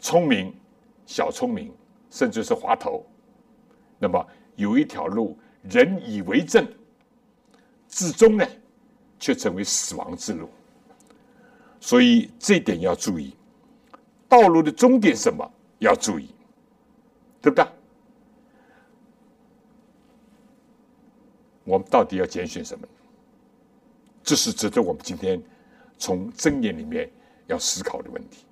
[0.00, 0.52] 聪明、
[1.06, 1.72] 小聪明，
[2.10, 3.06] 甚至是滑头。
[4.00, 4.26] 那么
[4.56, 6.66] 有一条路，人以为正，
[7.86, 8.44] 至终呢，
[9.20, 10.50] 却成为死亡之路。
[11.78, 13.36] 所以这点要注意，
[14.28, 15.48] 道路的终点什么
[15.78, 16.34] 要注意，
[17.40, 17.64] 对不对？
[21.72, 22.86] 我们到底要拣选什么？
[24.22, 25.42] 这是值得我们今天
[25.96, 27.10] 从箴言里面
[27.46, 28.44] 要思考的问题，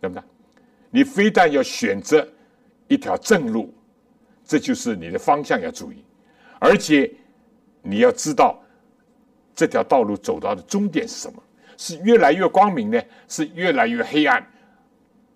[0.00, 0.22] 对不对？
[0.90, 2.24] 你非但要选择
[2.86, 3.74] 一条正路，
[4.44, 6.04] 这就是你的方向要注意，
[6.60, 7.12] 而且
[7.82, 8.62] 你要知道
[9.52, 11.42] 这条道路走到的终点是什么。
[11.76, 14.46] 是越来越光明呢，是越来越黑暗，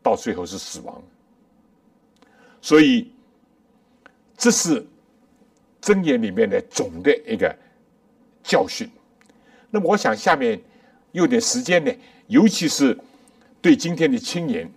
[0.01, 1.03] 到最后是死亡。
[2.63, 3.13] 所以，
[4.39, 4.87] 这是
[5.81, 7.55] 箴言里面的总的一个
[8.43, 8.89] 教训。
[9.71, 10.61] 那么，我想下面
[11.13, 11.93] 有点时间呢，
[12.27, 12.97] 尤其是
[13.61, 14.71] 对今天的青年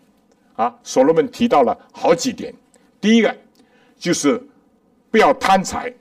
[0.56, 2.54] 啊，所罗门提到了好几点。
[3.02, 3.36] 第一个
[3.98, 4.42] 就是
[5.10, 5.94] 不要贪财，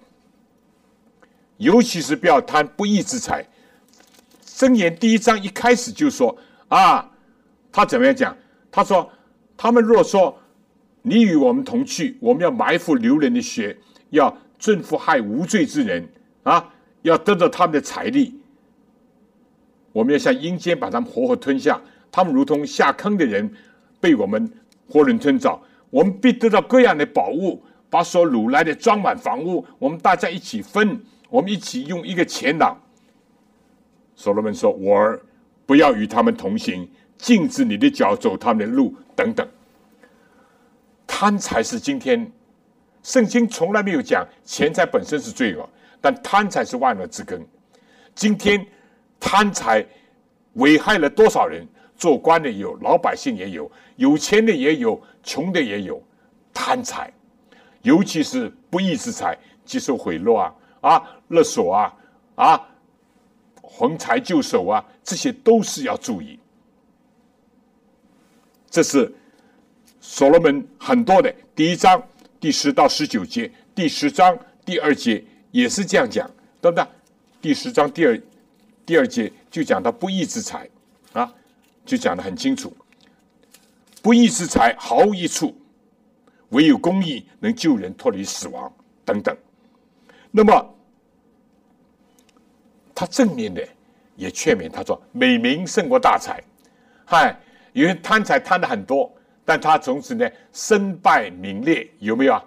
[1.57, 3.47] 尤其是不要贪不义之财。
[4.45, 6.37] 箴言第一章一开始就说
[6.69, 7.11] 啊，
[7.73, 8.37] 他怎么样讲？
[8.71, 9.11] 他说
[9.55, 10.35] ：“他们若说
[11.03, 13.77] 你与我们同去，我们要埋伏流人的血，
[14.09, 16.09] 要征服害无罪之人
[16.45, 18.33] 啊，要得到他们的财力。
[19.91, 21.81] 我们要向阴间把他们活活吞下，
[22.13, 23.53] 他们如同下坑的人，
[24.01, 24.49] 被我们
[24.89, 25.61] 活人吞枣。
[25.91, 27.61] 我们必得到各样的宝物，
[27.91, 32.81] 把所掳来的装满房屋，我们大家一起分，我们一起用一个钱囊。”
[34.15, 35.21] 所罗门说：“我儿，
[35.67, 36.89] 不要与他们同行，
[37.19, 39.45] 禁止你的脚走他们的路，等等。
[41.05, 42.31] 贪财是今天
[43.03, 45.69] 圣经从来没有讲钱财本身是罪恶，
[46.01, 47.45] 但贪财是万恶之根。
[48.15, 48.65] 今天
[49.19, 49.85] 贪财
[50.55, 51.67] 危害了多少人？
[51.97, 56.03] 做官的有，老百姓也有，有钱的也有，穷的也有。
[56.53, 57.13] 贪财，
[57.83, 61.95] 尤其是不义之财，接受贿赂啊，啊，勒索啊，
[62.35, 62.61] 啊。”
[63.63, 66.39] 横财就手啊，这些都是要注意。
[68.69, 69.11] 这是
[70.01, 72.03] 所罗门很多的第一章
[72.43, 74.37] 第十到十九节，第十章
[74.67, 75.23] 第二节
[75.53, 76.29] 也是这样讲，
[76.61, 76.85] 对不对？
[77.41, 78.21] 第十章第二
[78.85, 80.69] 第二节就讲到不义之财
[81.13, 81.33] 啊，
[81.87, 82.77] 就讲的很清楚，
[84.03, 85.57] 不义之财毫无益处，
[86.49, 88.71] 唯有公义能救人脱离死亡
[89.05, 89.37] 等等。
[90.33, 90.69] 那么。
[92.95, 93.67] 他正面的
[94.17, 96.41] 也劝勉他说：“美名胜过大财。”
[97.07, 97.37] 嗨，
[97.73, 99.13] 有人贪财贪的很多，
[99.45, 102.45] 但他从此呢身败名裂，有没有啊？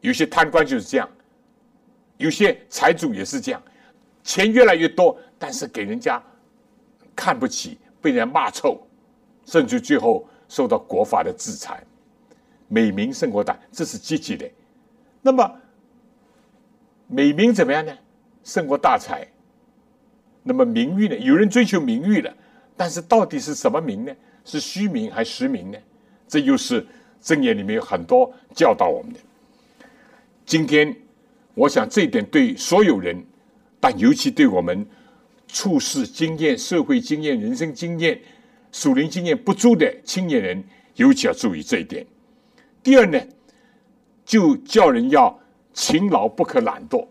[0.00, 1.08] 有些贪官就是这样，
[2.16, 3.62] 有些财主也是这样，
[4.22, 6.22] 钱越来越多，但是给人家
[7.14, 8.80] 看不起，被人家骂臭，
[9.44, 11.82] 甚至最后受到国法的制裁。
[12.68, 14.48] 美名胜过大，这是积极的。
[15.22, 15.50] 那么
[17.06, 17.96] 美名怎么样呢？
[18.44, 19.26] 胜过大财。
[20.42, 21.16] 那么名誉呢？
[21.16, 22.32] 有人追求名誉了，
[22.76, 24.14] 但是到底是什么名呢？
[24.44, 25.78] 是虚名还是实名呢？
[26.28, 26.86] 这又是
[27.20, 29.18] 正言里面有很多教导我们的。
[30.44, 30.94] 今天，
[31.54, 33.24] 我想这一点对所有人，
[33.80, 34.86] 但尤其对我们
[35.48, 38.20] 处事经验、社会经验、人生经验、
[38.70, 40.62] 属灵经验不足的青年人，
[40.96, 42.06] 尤其要注意这一点。
[42.82, 43.20] 第二呢，
[44.24, 45.38] 就叫人要
[45.72, 47.06] 勤劳，不可懒惰，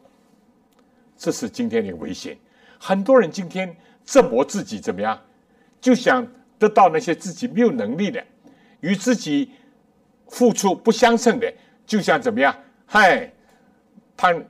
[1.17, 2.37] 这是今天的危险。
[2.79, 5.19] 很多人今天折磨自己怎么样？
[5.79, 6.25] 就想
[6.57, 8.23] 得到那些自己没有能力的、
[8.79, 9.51] 与自己
[10.27, 11.53] 付出不相称的，
[11.85, 12.55] 就像怎么样？
[12.85, 13.31] 嗨，
[14.15, 14.49] 贪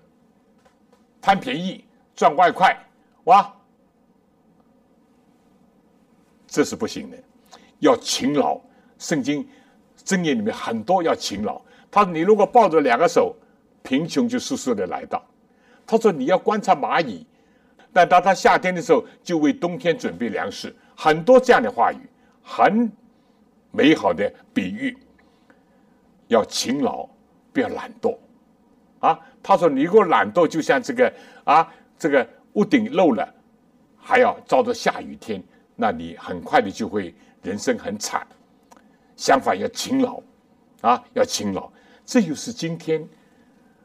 [1.21, 1.83] 贪便宜、
[2.15, 2.77] 赚外快，
[3.25, 3.53] 哇！
[6.47, 7.17] 这是不行的，
[7.79, 8.59] 要勤劳。
[8.97, 9.47] 圣经
[10.03, 11.61] 箴言里面很多要勤劳。
[11.91, 13.35] 他说：“你如果抱着两个手，
[13.83, 15.23] 贫穷就速速的来到。”
[15.85, 17.25] 他说：“你要观察蚂蚁。”
[17.93, 21.97] 但当他夏天的时候，就为冬天准备粮食，很多这样的话语，
[22.41, 22.91] 很
[23.71, 24.97] 美好的比喻。
[26.27, 27.07] 要勤劳，
[27.53, 28.17] 不要懒惰，
[28.99, 29.17] 啊！
[29.41, 31.13] 他说：“你如果懒惰，就像这个
[31.45, 31.65] 啊，
[31.97, 33.33] 这个屋顶漏了，
[33.95, 35.41] 还要遭着下雨天，
[35.73, 38.27] 那你很快的就会人生很惨。
[39.15, 40.21] 相反，要勤劳，
[40.81, 41.71] 啊，要勤劳。
[42.05, 43.01] 这就是今天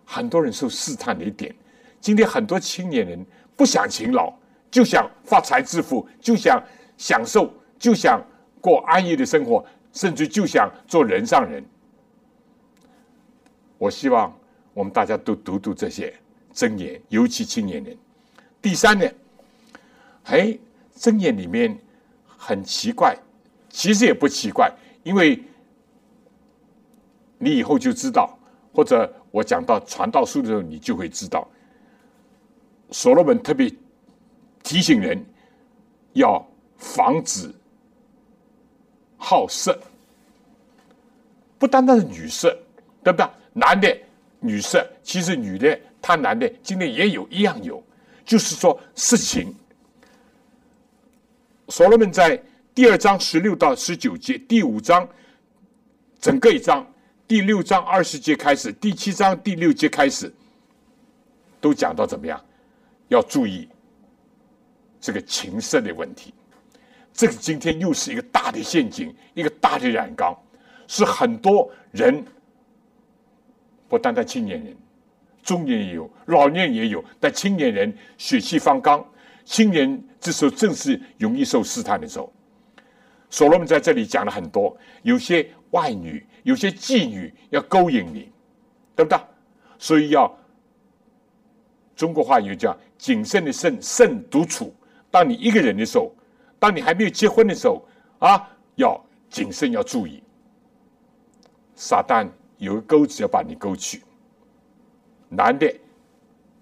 [0.05, 1.55] 很多人受试探的一点。
[2.01, 3.25] 今天很多青年人
[3.57, 4.35] 不想勤劳，
[4.69, 6.61] 就想发财致富，就想
[6.97, 8.21] 享受，就想
[8.63, 11.63] 过安逸的生活，甚至就想做人上人。
[13.77, 14.35] 我希望
[14.73, 16.15] 我们大家都读读这些
[16.55, 17.95] 箴言，尤其青年人。
[18.63, 19.07] 第三呢，
[20.25, 20.59] 哎，
[20.97, 21.77] 箴言里面
[22.27, 23.15] 很奇怪，
[23.69, 25.39] 其实也不奇怪，因为。
[27.45, 28.39] 你以后就知道，
[28.73, 31.45] 或者我讲到传道书的时候，你就会知道。
[32.93, 33.69] 所罗门特别
[34.63, 35.21] 提醒人
[36.13, 36.41] 要
[36.77, 37.53] 防止
[39.23, 39.79] 好色，
[41.57, 42.51] 不单单是女色，
[43.05, 43.27] 对不对？
[43.53, 43.97] 男的
[44.41, 47.81] 女色，其实女的贪男的，今天也有一样有，
[48.25, 49.55] 就是说色情。
[51.69, 52.43] 所罗门在
[52.75, 55.09] 第二章十六到十九节，第五章
[56.21, 56.85] 整个一章。
[57.29, 60.31] 第六章二十节开始，第七章第六节开始，
[61.61, 62.39] 都讲到怎么样？
[63.09, 63.69] 要注意
[65.01, 66.35] 这个情色的问题。
[67.13, 70.37] 这个今天又是一个大的陷阱，一个大的染缸，
[70.87, 72.25] 是很多人，
[73.89, 74.77] 不单单青年人，
[75.43, 79.05] 中年也有，老年也有，但青年人血气方刚，
[79.45, 82.33] 青年这时候正是容易受试探的时候。
[83.31, 86.27] 所罗门在这里讲了很多，有些外女。
[86.45, 88.29] 有些妓女要勾引你，
[88.97, 89.17] 对不对？
[89.79, 90.37] 所以要
[91.95, 94.75] 中国话有叫“谨慎的慎，慎独处”。
[95.09, 96.13] 当你一个人的时候，
[96.63, 97.85] 当你还没有结婚的时候，
[98.21, 100.23] 啊，要谨慎，要注意。
[101.75, 102.25] 撒旦
[102.57, 104.05] 有个钩子要把你勾去，
[105.29, 105.75] 男的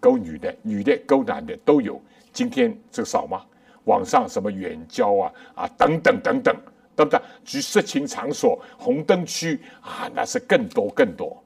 [0.00, 2.00] 勾女的，女的勾男的都有。
[2.32, 3.44] 今天这少吗？
[3.84, 6.56] 网上什么远交啊啊等等等等。
[6.96, 7.20] 对不对？
[7.44, 11.42] 去色情场所、红灯区啊，那是更多更多，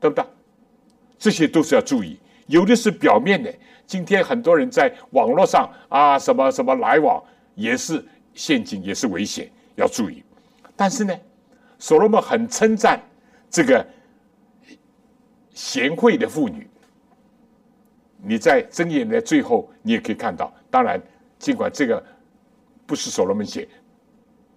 [0.00, 0.24] 对不对？
[1.18, 2.18] 这些都是要注意。
[2.46, 3.52] 有的是表面的，
[3.86, 7.22] 今天很多人在网络上啊，什么什么来往，
[7.54, 10.22] 也是陷阱，也是危险，要注意。
[10.76, 11.14] 但是呢，
[11.78, 13.00] 所罗门很称赞
[13.50, 13.86] 这个
[15.52, 16.68] 贤惠的妇女。
[18.26, 20.52] 你在箴言的最后，你也可以看到。
[20.70, 21.00] 当然，
[21.38, 22.02] 尽管这个
[22.86, 23.68] 不是所罗门写。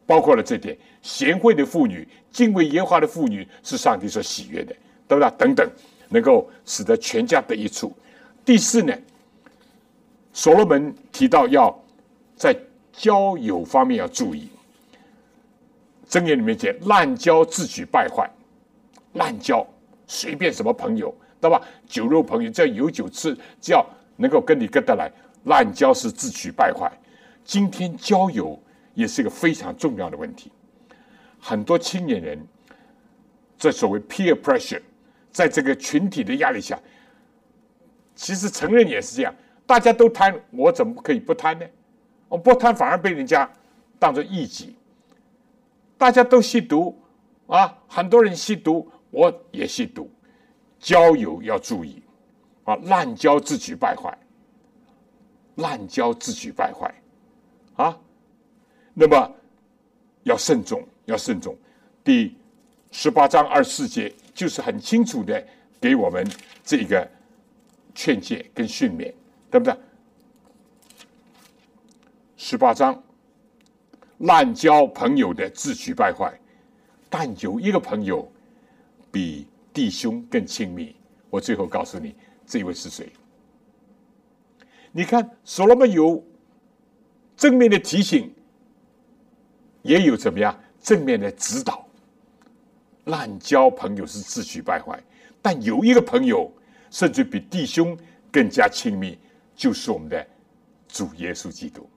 [0.05, 4.73] 包括了这点，贤惠的妇女、敬畏耶和华的妇女是上帝所喜悦的，
[5.05, 5.29] 对不对？
[5.37, 5.69] 等等，
[6.07, 7.93] 能够使得全家得益处。
[8.45, 8.97] 第四呢，
[10.31, 11.77] 所罗门提到要
[12.37, 12.57] 在
[12.97, 14.49] 交友方面要注意。
[16.09, 18.29] 箴言里面讲，滥交自取败坏，
[19.13, 19.65] 滥交
[20.07, 21.61] 随便什么朋友，对吧？
[21.87, 23.85] 酒肉朋友，只要有酒吃，只要
[24.17, 25.09] 能够跟你跟得来，
[25.45, 26.91] 滥交是自取败坏。
[27.45, 28.59] 今天交友。
[28.97, 30.51] 也是一个非常重要的问题。
[31.39, 32.47] 很多青年人，
[33.55, 34.81] 这所谓 peer pressure，
[35.31, 36.79] 在这个群体的压力下，
[38.15, 39.31] 其实成人也是这样。
[39.67, 41.65] 大家都贪，我怎么可以不贪呢？
[42.29, 43.49] 我不贪反而被人家
[43.99, 44.75] 当做异己。
[45.97, 46.95] 大家都吸毒
[47.47, 50.09] 啊，很多人吸毒，我也吸毒。
[50.79, 52.03] 交友要注意
[52.65, 54.15] 啊，滥交自取败坏，
[55.55, 56.93] 滥交自取败坏
[57.75, 57.97] 啊。
[58.93, 59.35] 那么
[60.23, 61.57] 要慎重，要慎重。
[62.03, 62.37] 第
[62.91, 65.43] 十八章二十四节就是很清楚的
[65.81, 66.29] 给我们
[66.63, 67.09] 这个
[67.95, 69.11] 劝诫跟训勉，
[69.49, 69.75] 对不对？
[72.39, 73.03] 十八章
[74.19, 76.39] 滥交朋友的自取败坏，
[77.09, 78.31] 但有一个朋友
[79.11, 80.95] 比弟兄更亲密。
[81.31, 82.15] 我最后告诉你，
[82.45, 83.11] 这位是谁？
[84.91, 86.23] 你看，所罗门有
[87.35, 88.31] 正面的提醒。
[89.83, 91.87] 也有怎么样正面的指导？
[93.05, 95.01] 滥交朋友是自取败坏，
[95.41, 96.51] 但有一个朋友
[96.91, 97.97] 甚至比弟兄
[98.31, 99.17] 更加亲密，
[99.55, 100.27] 就是我们的
[100.87, 101.89] 主耶稣基督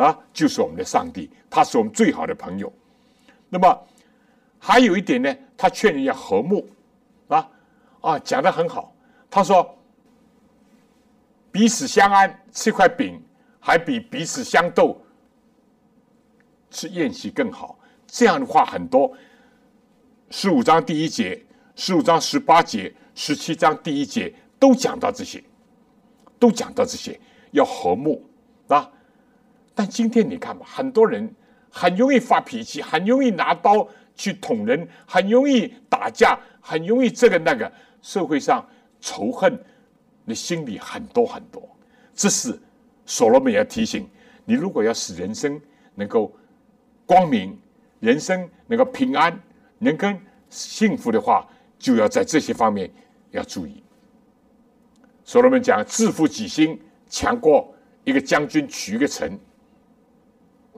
[0.00, 2.72] 啊，就是我们的上帝，他是我们最好的朋友。
[3.50, 3.86] 那么
[4.58, 6.66] 还有一点呢，他劝人要和睦
[7.28, 7.50] 啊
[8.00, 8.94] 啊，讲的很好。
[9.30, 9.78] 他说
[11.52, 13.22] ：“彼此相安，吃块饼，
[13.60, 15.00] 还比彼此相斗。”
[16.70, 19.12] 吃宴席更好，这样的话很多。
[20.30, 21.44] 十五章第一节、
[21.74, 25.42] 十五章十八节、十七章第一节都讲到这些，
[26.38, 27.20] 都讲到这些
[27.50, 28.24] 要和睦。
[29.74, 31.34] 但今天你看吧，很多人
[31.70, 37.70] 很容易发脾气，很容易拿刀去捅人，很容易打架，很容易这个那个。
[38.02, 38.66] 社会上
[39.00, 39.62] 仇恨
[40.24, 41.68] 你心里很多很多。
[42.14, 42.58] 这是
[43.04, 44.08] 所罗门要提醒
[44.44, 45.60] 你：如果要使人生
[45.94, 46.34] 能够。
[47.06, 47.58] 光明
[47.98, 49.36] 人生能够平安，
[49.78, 50.16] 能跟
[50.48, 51.44] 幸福的话，
[51.76, 52.88] 就要在这些方面
[53.32, 53.82] 要注意。
[55.24, 59.36] 所罗门讲：“自负己心，强过一个将军取一个城。”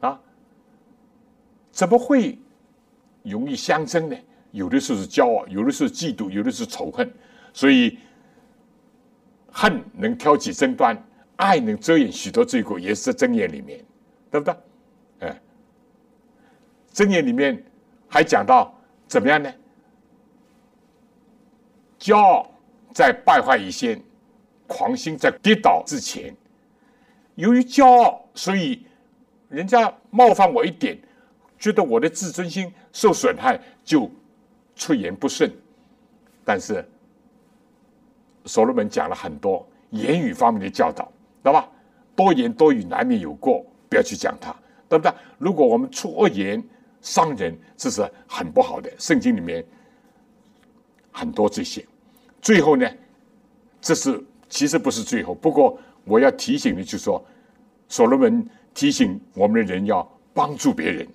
[0.01, 0.19] 啊，
[1.73, 2.39] 怎么会
[3.25, 4.17] 容易相争呢？
[4.53, 7.11] 有的时候是骄傲，有的时候嫉妒，有的是仇恨。
[7.55, 7.99] 所以，
[9.51, 10.97] 恨能挑起争端，
[11.37, 13.83] 爱能遮掩许多罪过，也是在箴言里面，
[14.31, 14.55] 对不对？
[15.21, 15.41] 哎，
[16.93, 17.65] 箴言里面
[18.07, 18.75] 还讲到
[19.09, 19.51] 怎么样呢？
[21.99, 22.51] 骄傲
[22.93, 24.03] 在败坏以前，
[24.67, 26.35] 狂心在跌倒之前。
[27.37, 28.87] 由于骄傲，所以
[29.49, 30.99] 人家冒犯我一点，
[31.63, 34.11] 觉得我的自尊心受损害，就
[34.75, 35.49] 出言不顺。
[36.45, 36.85] 但是，
[38.47, 41.09] 所罗门讲了很多言语方面的教导，
[41.41, 41.69] 对吧？
[42.17, 44.53] 多言多语难免有过，不要去讲它，
[44.89, 45.15] 对不对？
[45.39, 46.61] 如果我们出恶言
[47.01, 48.91] 伤人，这是很不好的。
[48.99, 49.65] 圣经里面
[51.13, 51.87] 很多这些。
[52.41, 52.91] 最后呢，
[53.81, 57.25] 这是其实不是最后，不过我要提醒的，就是说，
[57.87, 58.45] 所罗门
[58.75, 60.03] 提醒我们的人要
[60.35, 61.07] 帮助别人，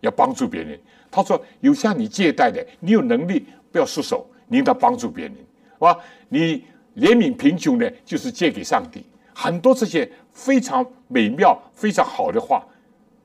[0.00, 0.78] 要帮助别人。
[1.10, 5.98] 他说：“有向你借贷的，你有能力不要束手，你应当帮助别人，是吧？
[6.28, 6.64] 你
[6.96, 9.04] 怜悯贫穷的，就是借给上帝。
[9.34, 12.64] 很多这些非常美妙、非常好的话，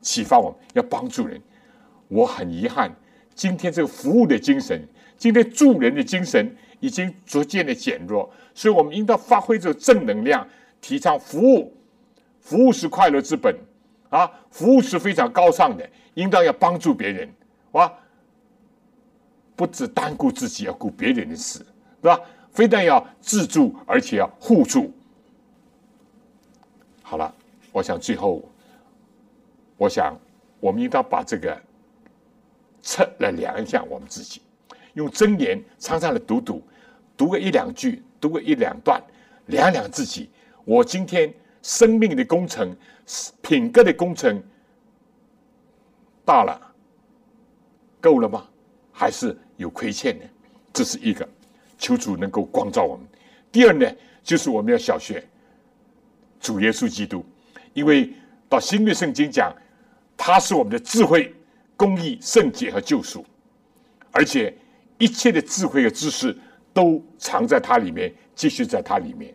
[0.02, 1.42] 启发我们要帮助人。
[2.08, 2.94] 我很遗憾，
[3.34, 10.46] 今天这个服务的精神，今天助人的精神。”已经逐渐的减弱，所以我们应当发挥这个正能量，
[10.82, 11.74] 提倡服务。
[12.42, 13.56] 服务是快乐之本
[14.14, 14.32] 啊！
[14.52, 17.28] 服务是非常高尚的，应当要帮助别人，
[17.72, 17.92] 啊，
[19.56, 22.20] 不只单顾自己，要顾别人的事，是吧？
[22.52, 24.94] 非但要自助，而且要互助。
[27.02, 27.34] 好了，
[27.72, 28.44] 我想最后，
[29.78, 30.16] 我想
[30.60, 31.60] 我们应当把这个
[32.84, 34.44] 测来量一下我们自己，
[34.94, 36.62] 用真言常常的读读。
[37.18, 39.02] 读个一两句，读个一两段，
[39.48, 40.30] 量量自己。
[40.66, 41.34] 我今天
[41.64, 42.76] 生命的工程、
[43.42, 44.40] 品格的工程
[46.24, 46.62] 大了，
[48.00, 48.48] 够了吗？
[48.92, 50.26] 还是有亏欠的？
[50.72, 51.28] 这是一个，
[51.80, 53.04] 求主能够光照我们。
[53.52, 53.92] 第二呢，
[54.22, 55.28] 就是我们要小学
[56.40, 57.26] 主耶稣基督，
[57.74, 58.14] 因为
[58.48, 59.52] 到新约圣经讲，
[60.16, 61.34] 他是我们的智慧、
[61.76, 63.26] 公义、圣洁和救赎，
[64.12, 64.56] 而且
[65.00, 66.38] 一切的智慧和知识。
[66.76, 69.32] 都藏在它里面，继续在它里面。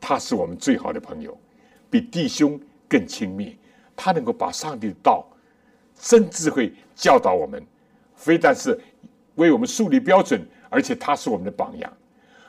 [0.00, 1.36] 他是我们最好的朋友，
[1.90, 3.56] 比弟兄更亲密。
[3.94, 5.26] 他能够把上帝的道、
[5.94, 7.64] 真智慧教导我们，
[8.14, 8.78] 非但是
[9.36, 11.92] 为我们树立标准，而且他是我们的榜样。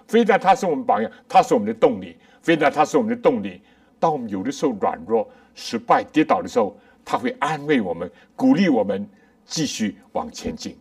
[0.08, 2.18] 非但他是我们榜样，他是我们的动力。
[2.42, 3.62] 非但他是我们的动力，
[4.00, 9.06] 当我们有的时候软弱、失败、跌倒的时候，他会安慰我们，鼓励我们
[9.46, 10.78] 继续往前进。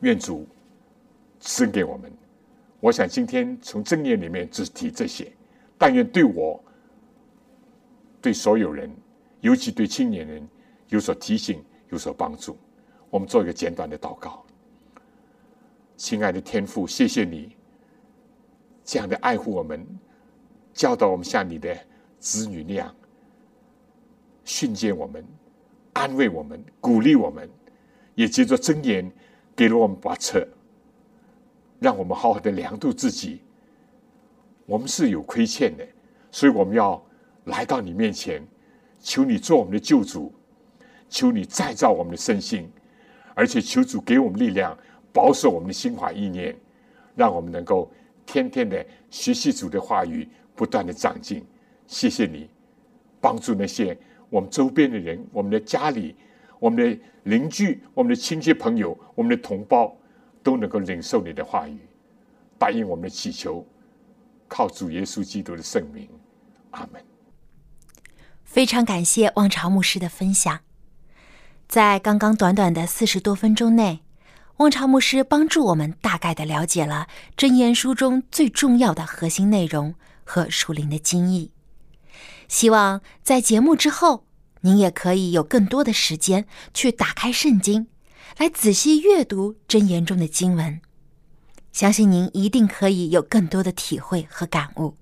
[0.00, 0.46] 愿主
[1.40, 2.12] 赐给我们。
[2.80, 5.32] 我想今天从正念里面只提这些，
[5.78, 6.62] 但愿对我、
[8.22, 8.88] 对所有人，
[9.40, 10.48] 尤其对青年人
[10.88, 12.56] 有所提醒、有所帮助。
[13.10, 14.44] 我们做一个简短的祷告。
[15.96, 17.56] 亲爱的天父，谢谢你
[18.84, 19.86] 这样的爱护我们，
[20.72, 21.76] 教导我们像你的
[22.18, 22.94] 子女那样
[24.44, 25.24] 训诫我们、
[25.92, 27.50] 安慰我们、鼓励我们，
[28.14, 29.10] 也借着真言
[29.54, 30.46] 给了我们把车。
[31.80, 33.42] 让我们好好的量度自己，
[34.66, 35.84] 我们是有亏欠的，
[36.30, 37.04] 所以我们要
[37.44, 38.46] 来到你面前，
[39.00, 40.32] 求你做我们的救主，
[41.08, 42.70] 求你再造我们的身心，
[43.34, 44.76] 而且求主给我们力量，
[45.12, 46.56] 保守我们的心怀意念，
[47.14, 47.90] 让我们能够
[48.24, 51.44] 天天的学习主的话语，不断的长进。
[51.86, 52.48] 谢谢你，
[53.20, 53.96] 帮助那些
[54.30, 56.14] 我们周边的人，我们的家里，
[56.58, 59.96] 我们的邻居，我们的亲戚朋友，我们的同胞。
[60.44, 61.78] 都能够领受你的话语，
[62.58, 63.64] 答应我们的祈求，
[64.48, 66.08] 靠主耶稣基督的圣名，
[66.72, 67.00] 阿门。
[68.52, 70.60] 非常感谢望潮牧师的分享，
[71.66, 74.02] 在刚刚短短的四十多分钟内，
[74.58, 81.50] 望潮牧师帮助我们大概的了解了真言书中最重要的核心内容和属灵的经义。
[82.46, 84.26] 希望在节目之后，
[84.60, 86.44] 您也可以有更多的时间
[86.74, 87.86] 去打开圣经。
[88.36, 90.78] 来仔细阅读真言中的经文，
[91.72, 94.94] 相信您一定可以有更多的体会和感悟。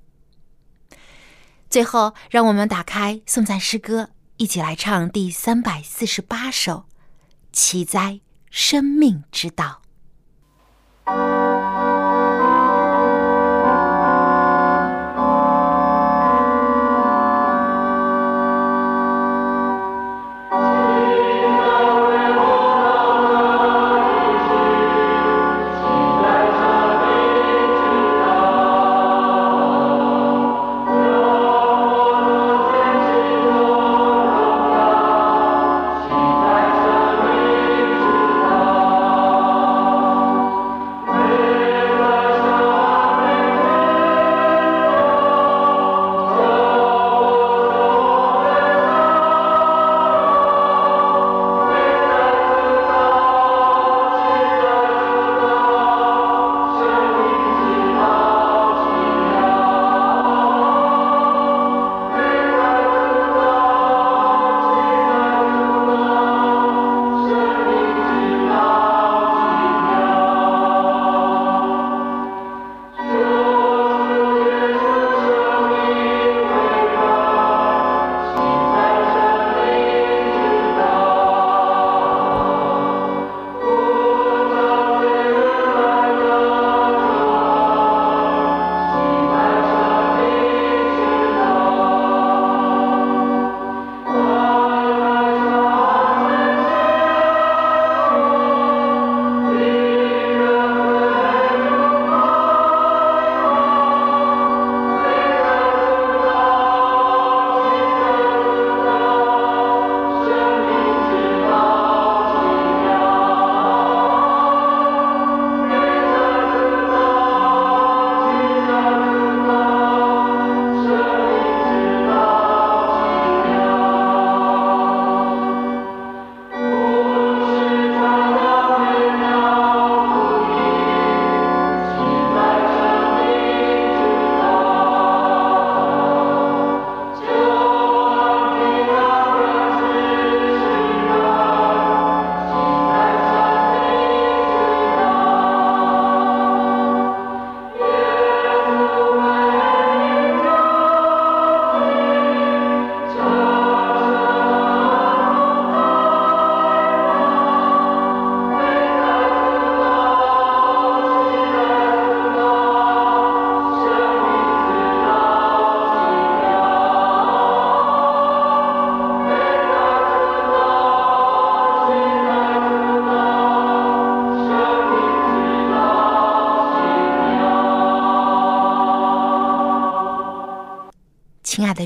[1.71, 6.73] 最后，让我们打开颂赞诗歌，一起来唱第三百四十八首
[7.53, 8.19] 《奇哉
[8.51, 9.81] 生命之道》。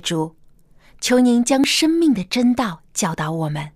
[0.04, 0.36] 主，
[1.00, 3.72] 求您将生命的真道教导我们，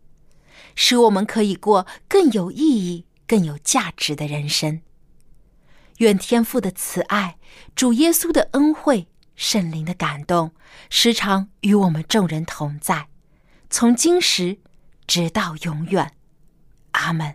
[0.77, 4.83] 使我们可以过更有意义、更有价值的人生。
[5.97, 7.39] 愿天父的慈爱、
[7.75, 10.53] 主耶稣的恩惠、圣灵的感动，
[10.91, 13.09] 时常与我们众人同在，
[13.71, 14.59] 从今时
[15.07, 16.13] 直到永远。
[16.93, 17.35] 阿门。